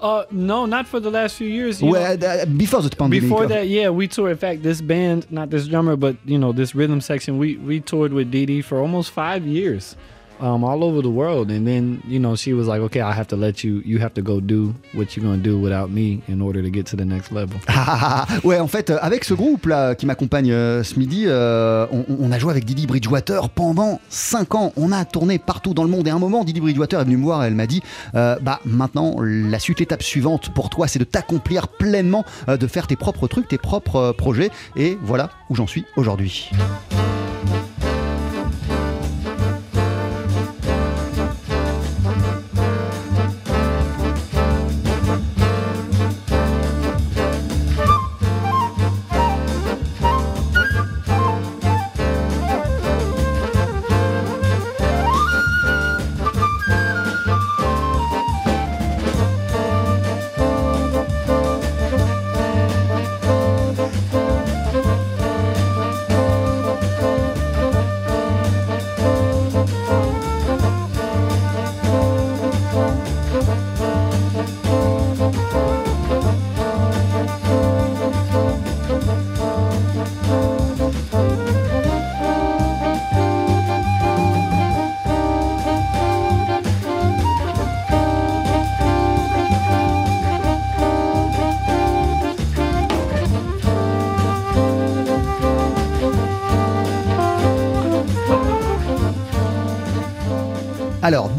Uh, 0.00 0.24
no, 0.30 0.66
not 0.66 0.86
for 0.86 1.00
the 1.00 1.10
last 1.10 1.36
few 1.36 1.48
years. 1.48 1.80
you 1.80 1.90
know. 1.90 1.98
Uh, 1.98 2.44
before 2.46 2.82
the 2.82 2.90
pandemic. 2.90 3.22
Before 3.22 3.46
that, 3.46 3.66
yeah, 3.68 3.88
we 3.88 4.08
toured. 4.08 4.32
In 4.32 4.36
fact, 4.38 4.62
this 4.62 4.80
band, 4.80 5.30
not 5.30 5.50
this 5.50 5.66
drummer, 5.68 5.96
but 5.96 6.16
you 6.24 6.38
know, 6.38 6.52
this 6.52 6.74
rhythm 6.74 7.00
section, 7.00 7.38
we 7.38 7.56
we 7.56 7.80
toured 7.80 8.12
with 8.12 8.30
Dee 8.30 8.46
Dee 8.46 8.62
for 8.62 8.78
almost 8.80 9.10
five 9.10 9.46
years, 9.46 9.96
um, 10.40 10.64
all 10.64 10.84
over 10.84 11.02
the 11.02 11.10
world. 11.10 11.50
And 11.50 11.66
then, 11.66 12.00
you 12.08 12.18
know, 12.18 12.36
she 12.36 12.52
was 12.52 12.66
like, 12.66 12.80
"Okay, 12.80 13.00
I 13.00 13.12
have 13.12 13.28
to 13.28 13.36
let 13.36 13.64
you. 13.64 13.82
You 13.84 13.98
have 14.00 14.14
to 14.14 14.22
go 14.22 14.40
do 14.40 14.74
what 14.94 15.16
you're 15.16 15.24
gonna 15.24 15.42
do 15.42 15.58
without 15.58 15.90
me 15.90 16.22
in 16.28 16.40
order 16.40 16.62
to 16.62 16.70
get 16.70 16.86
to 16.86 16.96
the 16.96 17.04
next 17.04 17.32
level." 17.32 17.58
Ouais, 18.44 18.58
en 18.60 18.68
fait, 18.68 18.90
avec 18.90 19.24
ce 19.24 19.34
groupe 19.34 19.66
là 19.66 19.94
qui 19.94 20.06
m'accompagne 20.06 20.52
euh, 20.52 20.82
ce 20.82 20.98
midi, 20.98 21.24
euh, 21.26 21.86
on, 21.90 22.30
a 22.30 22.38
joué 22.38 22.50
avec 22.50 22.64
Didi 22.64 22.86
Bridgewater 22.86 23.48
pendant 23.48 24.00
5 24.08 24.54
ans. 24.54 24.72
On 24.76 24.92
a 24.92 25.04
tourné 25.04 25.38
partout 25.38 25.74
dans 25.74 25.84
le 25.84 25.90
monde 25.90 26.06
et 26.06 26.10
à 26.10 26.14
un 26.14 26.18
moment, 26.18 26.44
Didi 26.44 26.60
Bridgewater 26.60 27.00
est 27.00 27.04
venue 27.04 27.16
me 27.16 27.22
voir 27.22 27.44
et 27.44 27.48
elle 27.48 27.54
m'a 27.54 27.66
dit 27.66 27.82
euh, 28.14 28.36
Bah 28.42 28.60
maintenant, 28.64 29.16
la 29.20 29.58
suite, 29.58 29.80
l'étape 29.80 30.02
suivante 30.02 30.50
pour 30.54 30.70
toi, 30.70 30.86
c'est 30.86 30.98
de 30.98 31.04
t'accomplir 31.04 31.68
pleinement, 31.68 32.24
de 32.48 32.66
faire 32.66 32.86
tes 32.86 32.96
propres 32.96 33.26
trucs, 33.28 33.48
tes 33.48 33.58
propres 33.58 34.14
projets. 34.16 34.50
Et 34.76 34.98
voilà 35.02 35.30
où 35.50 35.56
j'en 35.56 35.66
suis 35.66 35.84
aujourd'hui. 35.96 36.50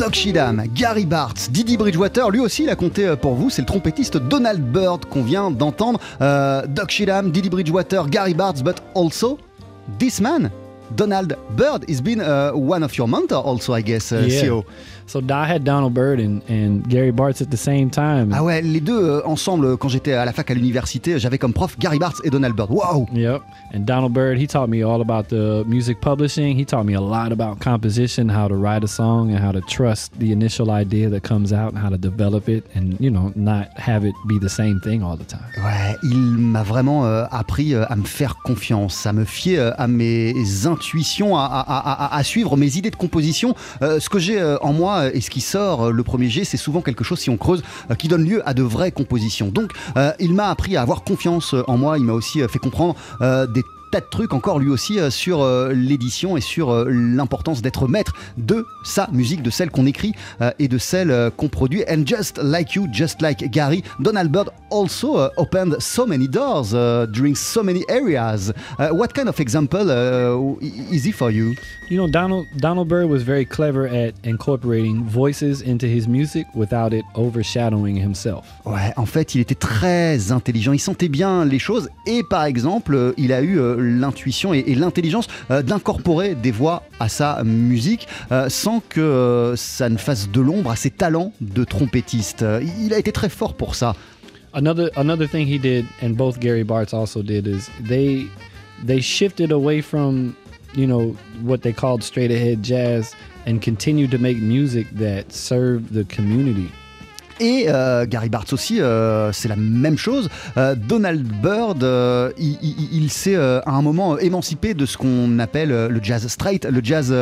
Doc 0.07 0.15
Shidam, 0.15 0.63
Gary 0.73 1.05
Bartz, 1.05 1.49
Didi 1.49 1.75
Bridgewater, 1.75 2.29
lui 2.31 2.39
aussi 2.39 2.63
il 2.63 2.69
a 2.69 2.77
compté 2.77 3.05
euh, 3.05 3.17
pour 3.17 3.33
vous, 3.33 3.49
c'est 3.49 3.61
le 3.61 3.65
trompettiste 3.65 4.15
Donald 4.15 4.61
Byrd 4.61 5.03
qu'on 5.03 5.21
vient 5.21 5.51
d'entendre. 5.51 5.99
Euh, 6.21 6.65
Doc 6.65 6.91
Shidam, 6.91 7.29
Didi 7.29 7.49
Bridgewater, 7.49 8.07
Gary 8.09 8.33
Bartz, 8.33 8.63
but 8.63 8.77
also 8.95 9.37
this 9.99 10.21
man, 10.21 10.49
Donald 10.95 11.35
Byrd, 11.55 11.85
has 11.89 12.01
been 12.01 12.21
uh, 12.21 12.51
one 12.51 12.83
of 12.83 12.97
your 12.97 13.07
mentors 13.07 13.43
also, 13.45 13.73
I 13.73 13.81
guess, 13.81 14.11
uh, 14.11 14.17
Yeah. 14.27 14.41
CEO. 14.41 14.63
So 15.09 15.21
I 15.29 15.45
had 15.45 15.63
Donald 15.63 15.93
Byrd 15.93 16.19
and, 16.19 16.41
and 16.49 16.85
Gary 16.89 17.13
Bartz 17.13 17.41
at 17.41 17.49
the 17.49 17.55
same 17.55 17.89
time. 17.89 18.33
Ah 18.33 18.43
ouais, 18.43 18.61
les 18.61 18.81
deux 18.81 18.99
euh, 19.01 19.21
ensemble, 19.25 19.77
quand 19.77 19.88
j'étais 19.88 20.11
à 20.11 20.25
la 20.25 20.33
fac 20.33 20.51
à 20.51 20.53
l'université, 20.53 21.17
j'avais 21.17 21.38
comme 21.38 21.53
prof 21.53 21.77
Gary 21.79 21.97
Bartz 21.97 22.19
et 22.25 22.29
Donald 22.29 22.53
Byrd. 22.57 22.69
Waouh 22.71 23.05
Yep. 23.13 23.41
And 23.73 23.79
Donald 23.85 24.11
Byrd, 24.13 24.38
he 24.38 24.47
taught 24.47 24.67
me 24.67 24.83
all 24.83 24.99
about 24.99 25.29
the 25.29 25.63
music 25.65 26.01
publishing. 26.01 26.57
He 26.57 26.65
taught 26.65 26.83
me 26.85 26.93
a 26.93 26.99
lot 26.99 27.31
about 27.31 27.61
composition, 27.61 28.27
how 28.27 28.49
to 28.49 28.55
write 28.55 28.83
a 28.83 28.88
song, 28.88 29.31
and 29.31 29.39
how 29.39 29.53
to 29.53 29.61
trust 29.61 30.11
the 30.19 30.33
initial 30.33 30.69
idea 30.71 31.09
that 31.09 31.23
comes 31.23 31.53
out 31.53 31.71
and 31.73 31.77
how 31.81 31.89
to 31.89 31.97
develop 31.97 32.49
it 32.49 32.65
and, 32.75 32.97
you 32.99 33.09
know, 33.09 33.31
not 33.38 33.67
have 33.79 34.03
it 34.05 34.13
be 34.27 34.38
the 34.39 34.49
same 34.49 34.81
thing 34.81 35.03
all 35.03 35.15
the 35.15 35.23
time. 35.25 35.39
Ouais, 35.63 35.95
il 36.03 36.17
m'a 36.38 36.63
vraiment 36.63 37.05
euh, 37.05 37.23
appris 37.31 37.73
euh, 37.75 37.85
à 37.88 37.95
me 37.95 38.03
faire 38.05 38.35
confiance, 38.43 39.05
à 39.05 39.13
me 39.13 39.23
fier 39.23 39.71
à 39.79 39.88
mes 39.88 40.33
intuitions, 40.78 41.38
à, 41.38 42.21
suivre 42.23 42.55
mes 42.55 42.78
idées 42.78 42.91
de 42.91 42.95
composition. 42.95 43.55
Euh, 43.82 43.99
ce 43.99 44.09
que 44.09 44.19
j'ai 44.19 44.39
euh, 44.39 44.57
en 44.61 44.73
moi 44.73 45.13
et 45.13 45.21
ce 45.21 45.30
qui 45.30 45.41
sort, 45.41 45.88
euh, 45.88 45.91
le 45.91 46.03
premier 46.03 46.30
jet, 46.30 46.43
c'est 46.43 46.57
souvent 46.57 46.82
quelque 46.82 47.03
chose, 47.03 47.19
si 47.19 47.30
on 47.30 47.38
creuse, 47.38 47.63
qui 47.97 48.07
donne 48.07 48.23
lieu 48.23 48.47
à 48.47 48.53
de 48.53 48.61
vraies 48.63 48.91
compositions. 48.91 49.47
Donc, 49.47 49.71
il 50.19 50.34
m'a 50.34 50.49
appris 50.49 50.78
à 50.78 50.82
avoir 50.82 51.03
confiance 51.03 51.55
en 51.67 51.78
moi. 51.78 51.97
Il 51.97 52.03
m'a 52.03 52.13
aussi 52.13 52.41
fait 52.47 52.59
comprendre 52.59 52.95
des 53.19 53.63
tas 53.97 54.01
de 54.01 54.09
trucs 54.09 54.33
encore 54.33 54.59
lui 54.59 54.69
aussi 54.69 54.99
euh, 54.99 55.09
sur 55.09 55.41
euh, 55.41 55.73
l'édition 55.73 56.37
et 56.37 56.41
sur 56.41 56.69
euh, 56.69 56.87
l'importance 56.89 57.61
d'être 57.61 57.87
maître 57.87 58.13
de 58.37 58.65
sa 58.83 59.07
musique, 59.11 59.41
de 59.41 59.49
celle 59.49 59.71
qu'on 59.71 59.85
écrit 59.85 60.13
et 60.59 60.67
de 60.67 60.77
celle 60.77 61.31
qu'on 61.35 61.49
produit. 61.49 61.83
And 61.89 62.05
just 62.05 62.39
like 62.41 62.75
you, 62.75 62.87
just 62.91 63.21
like 63.21 63.49
Gary, 63.51 63.83
Donald 63.99 64.31
Byrd 64.31 64.49
also 64.71 65.29
opened 65.37 65.75
so 65.79 66.05
many 66.05 66.27
doors 66.27 66.73
uh, 66.73 67.05
during 67.11 67.35
so 67.35 67.63
many 67.63 67.83
areas. 67.89 68.53
Uh, 68.79 68.89
what 68.91 69.09
kind 69.13 69.27
of 69.27 69.39
example 69.39 69.89
uh, 69.89 70.37
is 70.91 71.03
he 71.05 71.11
for 71.11 71.31
you? 71.31 71.55
You 71.89 71.97
know, 71.97 72.07
Donald 72.07 72.45
Donald 72.57 72.87
Byrd 72.87 73.09
was 73.09 73.23
very 73.23 73.45
clever 73.45 73.87
at 73.87 74.13
incorporating 74.23 75.03
voices 75.03 75.61
into 75.61 75.87
his 75.87 76.07
music 76.07 76.45
without 76.53 76.93
it 76.93 77.05
overshadowing 77.15 77.95
himself. 77.95 78.45
Ouais, 78.65 78.93
en 78.97 79.05
fait, 79.05 79.35
il 79.35 79.41
était 79.41 79.55
très 79.55 80.31
intelligent, 80.31 80.73
il 80.73 80.79
sentait 80.79 81.09
bien 81.09 81.45
les 81.45 81.59
choses 81.59 81.89
et 82.05 82.23
par 82.23 82.45
exemple, 82.45 83.13
il 83.17 83.31
a 83.31 83.41
eu 83.41 83.59
l'intuition 83.88 84.53
et, 84.53 84.75
l'intelligence 84.75 85.27
euh, 85.51 85.61
d'incorporer 85.61 86.35
des 86.35 86.51
voix 86.51 86.83
à 86.99 87.09
sa 87.09 87.43
musique 87.43 88.07
euh, 88.31 88.49
sans 88.49 88.81
que 88.88 89.01
euh, 89.01 89.55
ça 89.55 89.89
ne 89.89 89.97
fasse 89.97 90.29
de 90.29 90.41
l'ombre 90.41 90.71
à 90.71 90.75
ses 90.75 90.91
talents 90.91 91.31
de 91.41 91.63
trompettiste. 91.63 92.45
Il 92.83 92.93
a 92.93 92.99
été 92.99 93.11
très 93.11 93.29
fort 93.29 93.55
pour 93.55 93.75
ça. 93.75 93.95
Another 94.53 94.89
another 94.95 95.27
thing 95.27 95.45
he 95.45 95.59
did, 95.59 95.85
and 96.01 96.11
both 96.11 96.39
Gary 96.39 96.63
Bartz 96.63 96.93
also 96.93 97.21
did, 97.21 97.47
is 97.47 97.69
they 97.88 98.27
they 98.85 99.01
shifted 99.01 99.51
away 99.51 99.81
from 99.81 100.33
you 100.75 100.88
know 100.88 101.15
what 101.43 101.59
they 101.59 101.73
called 101.73 102.01
straight 102.01 102.31
ahead 102.31 102.63
jazz 102.63 103.13
and 103.45 103.59
continued 103.61 104.09
to 104.09 104.17
make 104.17 104.38
music 104.38 104.88
that 104.97 105.31
served 105.31 105.93
the 105.93 106.05
community. 106.05 106.71
Et 107.39 107.65
euh, 107.67 108.05
Gary 108.07 108.29
Bartz 108.29 108.51
aussi, 108.53 108.81
euh, 108.81 109.31
c'est 109.31 109.47
la 109.47 109.55
même 109.55 109.97
chose. 109.97 110.29
Euh, 110.57 110.75
Donald 110.75 111.21
Byrd, 111.41 111.83
il, 112.38 112.57
il- 112.61 113.07
s'est 113.11 113.35
à 113.38 113.61
un 113.71 113.81
moment 113.81 114.17
émancipé 114.17 114.73
de 114.73 114.85
ce 114.85 114.97
qu'on 114.97 115.39
appelle 115.39 115.69
le 115.69 115.99
jazz 116.03 116.27
straight, 116.27 116.65
le 116.65 116.81
jazz 116.83 117.13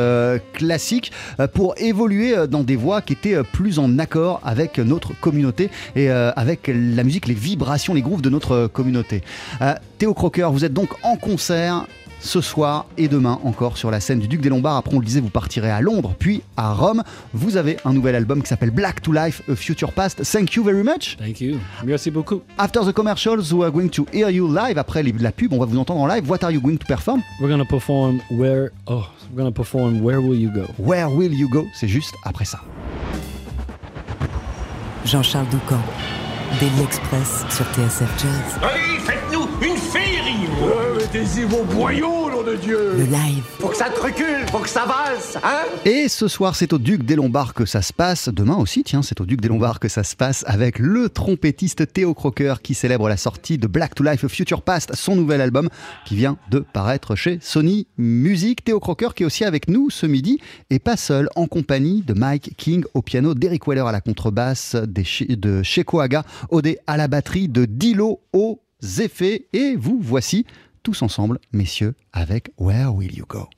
classique, 0.52 1.12
pour 1.54 1.74
évoluer 1.78 2.34
dans 2.48 2.64
des 2.64 2.74
voies 2.76 3.02
qui 3.02 3.12
étaient 3.12 3.42
plus 3.44 3.78
en 3.78 3.98
accord 3.98 4.40
avec 4.44 4.78
notre 4.78 5.18
communauté 5.20 5.70
et 5.94 6.10
avec 6.10 6.68
la 6.68 7.04
musique, 7.04 7.26
les 7.28 7.34
vibrations, 7.34 7.94
les 7.94 8.02
grooves 8.02 8.20
de 8.22 8.30
notre 8.30 8.66
communauté. 8.66 9.22
Théo 9.98 10.12
Crocker, 10.12 10.50
vous 10.52 10.64
êtes 10.64 10.72
donc 10.74 10.88
en 11.04 11.16
concert 11.16 11.86
ce 12.20 12.40
soir 12.40 12.86
et 12.96 13.08
demain 13.08 13.38
encore 13.44 13.76
sur 13.76 13.90
la 13.90 14.00
scène 14.00 14.18
du 14.18 14.26
Duc 14.28 14.40
des 14.40 14.48
Lombards. 14.48 14.76
Après, 14.76 14.94
on 14.94 14.98
le 14.98 15.04
disait, 15.04 15.20
vous 15.20 15.28
partirez 15.30 15.70
à 15.70 15.80
Londres, 15.80 16.14
puis 16.18 16.42
à 16.56 16.72
Rome. 16.72 17.02
Vous 17.34 17.56
avez 17.56 17.76
un 17.84 17.92
nouvel 17.92 18.14
album 18.14 18.42
qui 18.42 18.48
s'appelle 18.48 18.70
Black 18.70 19.00
to 19.02 19.12
Life, 19.12 19.42
A 19.50 19.54
Future 19.54 19.92
Past. 19.92 20.22
Thank 20.30 20.54
you 20.54 20.64
very 20.64 20.82
much. 20.82 21.16
Thank 21.18 21.40
you. 21.40 21.58
Merci 21.84 22.10
beaucoup. 22.10 22.42
After 22.58 22.80
the 22.84 22.92
commercials, 22.92 23.52
we 23.52 23.64
are 23.64 23.70
going 23.70 23.88
to 23.90 24.06
hear 24.12 24.30
you 24.30 24.48
live. 24.52 24.78
Après 24.78 25.02
les- 25.02 25.12
la 25.12 25.30
pub, 25.32 25.52
on 25.52 25.58
va 25.58 25.66
vous 25.66 25.78
entendre 25.78 26.00
en 26.00 26.06
live. 26.06 26.28
What 26.28 26.42
are 26.42 26.50
you 26.50 26.60
going 26.60 26.76
to 26.78 26.86
perform? 26.86 27.22
We're 27.40 27.48
gonna 27.50 27.64
perform 27.64 28.20
where 28.30 28.70
oh 28.86 29.04
we're 29.32 29.38
gonna 29.38 29.50
perform 29.52 30.00
Where 30.02 30.20
Will 30.20 30.38
You 30.40 30.50
Go? 30.50 30.64
Where 30.78 31.08
will 31.08 31.32
you 31.32 31.48
go? 31.48 31.64
C'est 31.74 31.88
juste 31.88 32.14
après 32.24 32.44
ça. 32.44 32.60
Jean-Charles 35.04 35.46
Doucan, 35.50 35.80
Daily 36.60 36.82
Express 36.82 37.44
sur 37.50 37.64
TSF 37.66 38.10
Jazz. 38.18 38.58
Allez, 38.62 38.98
faites-nous 39.04 39.46
une 39.64 39.76
féerie 39.76 40.48
Mettez-y 41.16 41.44
vos 41.44 41.64
boyaux, 41.64 42.30
nom 42.30 42.42
de 42.42 42.56
Dieu 42.56 42.92
Le 42.94 43.04
live. 43.04 43.42
Faut 43.58 43.68
que 43.68 43.76
ça 43.76 43.88
te 43.88 43.98
recule, 43.98 44.46
faut 44.52 44.58
que 44.58 44.68
ça 44.68 44.84
valse, 44.84 45.38
hein 45.42 45.62
Et 45.86 46.08
ce 46.08 46.28
soir, 46.28 46.54
c'est 46.54 46.74
au 46.74 46.78
Duc 46.78 47.04
des 47.04 47.14
Lombards 47.14 47.54
que 47.54 47.64
ça 47.64 47.80
se 47.80 47.94
passe. 47.94 48.28
Demain 48.28 48.56
aussi, 48.56 48.84
tiens, 48.84 49.00
c'est 49.00 49.18
au 49.22 49.24
Duc 49.24 49.40
des 49.40 49.48
Lombards 49.48 49.80
que 49.80 49.88
ça 49.88 50.04
se 50.04 50.14
passe 50.14 50.44
avec 50.46 50.78
le 50.78 51.08
trompettiste 51.08 51.90
Théo 51.90 52.12
Crocker 52.12 52.56
qui 52.62 52.74
célèbre 52.74 53.08
la 53.08 53.16
sortie 53.16 53.56
de 53.56 53.66
Black 53.66 53.94
to 53.94 54.04
Life 54.04 54.26
Future 54.26 54.60
Past, 54.60 54.94
son 54.94 55.16
nouvel 55.16 55.40
album 55.40 55.70
qui 56.04 56.16
vient 56.16 56.36
de 56.50 56.58
paraître 56.58 57.14
chez 57.14 57.38
Sony 57.40 57.86
Music. 57.96 58.62
Théo 58.62 58.78
Crocker 58.78 59.08
qui 59.16 59.22
est 59.22 59.26
aussi 59.26 59.44
avec 59.44 59.68
nous 59.68 59.88
ce 59.88 60.04
midi 60.04 60.38
et 60.68 60.78
pas 60.78 60.98
seul, 60.98 61.30
en 61.34 61.46
compagnie 61.46 62.02
de 62.02 62.12
Mike 62.12 62.52
King 62.58 62.84
au 62.92 63.00
piano, 63.00 63.32
d'Eric 63.32 63.66
Weller 63.66 63.86
à 63.86 63.92
la 63.92 64.02
contrebasse, 64.02 64.76
de 64.76 65.62
Sheko 65.62 65.98
Haga, 66.00 66.24
Odé 66.50 66.78
à 66.86 66.98
la 66.98 67.08
batterie, 67.08 67.48
de 67.48 67.64
Dilo 67.64 68.20
aux 68.34 68.60
effets. 68.98 69.46
Et 69.54 69.76
vous 69.76 69.98
voici 69.98 70.44
tous 70.86 71.02
ensemble, 71.02 71.40
messieurs, 71.52 71.96
avec 72.12 72.52
Where 72.60 72.94
Will 72.94 73.12
You 73.12 73.26
Go? 73.26 73.48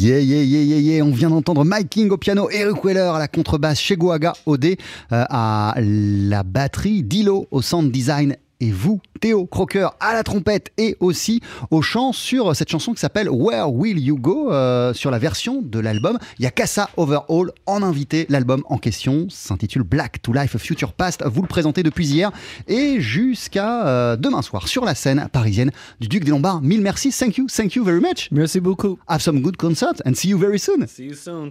Yeah, 0.00 0.20
yeah, 0.20 0.42
yeah, 0.42 0.62
yeah, 0.62 0.78
yeah. 0.78 1.02
On 1.02 1.10
vient 1.10 1.28
d'entendre 1.28 1.64
Mike 1.64 1.90
King 1.90 2.10
au 2.12 2.16
piano, 2.16 2.48
Eric 2.50 2.84
Weller 2.84 3.00
à 3.00 3.18
la 3.18 3.26
contrebasse, 3.26 3.80
Cheguaga 3.80 4.32
Odé 4.46 4.78
euh, 5.10 5.24
à 5.28 5.74
la 5.80 6.44
batterie, 6.44 7.02
Dilo 7.02 7.48
au 7.50 7.62
sound 7.62 7.90
design 7.90 8.36
et 8.60 8.70
vous, 8.70 9.00
Théo 9.20 9.46
Crocker, 9.46 9.88
à 10.00 10.14
la 10.14 10.22
trompette 10.22 10.72
et 10.78 10.96
aussi 11.00 11.40
au 11.70 11.82
chant 11.82 12.12
sur 12.12 12.54
cette 12.56 12.68
chanson 12.68 12.92
qui 12.92 13.00
s'appelle 13.00 13.28
Where 13.30 13.72
Will 13.72 13.98
You 13.98 14.18
Go 14.18 14.52
euh, 14.52 14.92
sur 14.94 15.10
la 15.10 15.18
version 15.18 15.62
de 15.62 15.78
l'album. 15.78 16.18
Il 16.38 16.44
y 16.44 16.46
a 16.46 16.50
Kassa 16.50 16.90
Overhaul 16.96 17.52
en 17.66 17.82
invité. 17.82 18.26
L'album 18.28 18.62
en 18.66 18.78
question 18.78 19.26
s'intitule 19.28 19.82
Black 19.82 20.22
to 20.22 20.32
Life 20.32 20.56
Future 20.56 20.92
Past. 20.92 21.22
Vous 21.24 21.42
le 21.42 21.48
présentez 21.48 21.82
depuis 21.82 22.06
hier 22.06 22.32
et 22.66 23.00
jusqu'à 23.00 23.86
euh, 23.86 24.16
demain 24.16 24.42
soir 24.42 24.68
sur 24.68 24.84
la 24.84 24.94
scène 24.94 25.28
parisienne 25.32 25.70
du 26.00 26.08
Duc 26.08 26.24
des 26.24 26.30
Lombards. 26.30 26.62
Mille 26.62 26.82
merci. 26.82 27.10
Thank 27.10 27.38
you. 27.38 27.46
Thank 27.46 27.74
you 27.74 27.84
very 27.84 28.00
much. 28.00 28.28
Merci 28.30 28.60
beaucoup. 28.60 28.98
Have 29.08 29.20
some 29.20 29.40
good 29.40 29.56
concert 29.56 30.02
and 30.04 30.14
see 30.14 30.28
you 30.28 30.38
very 30.38 30.58
soon. 30.58 30.86
See 30.86 31.04
you 31.04 31.14
soon. 31.14 31.50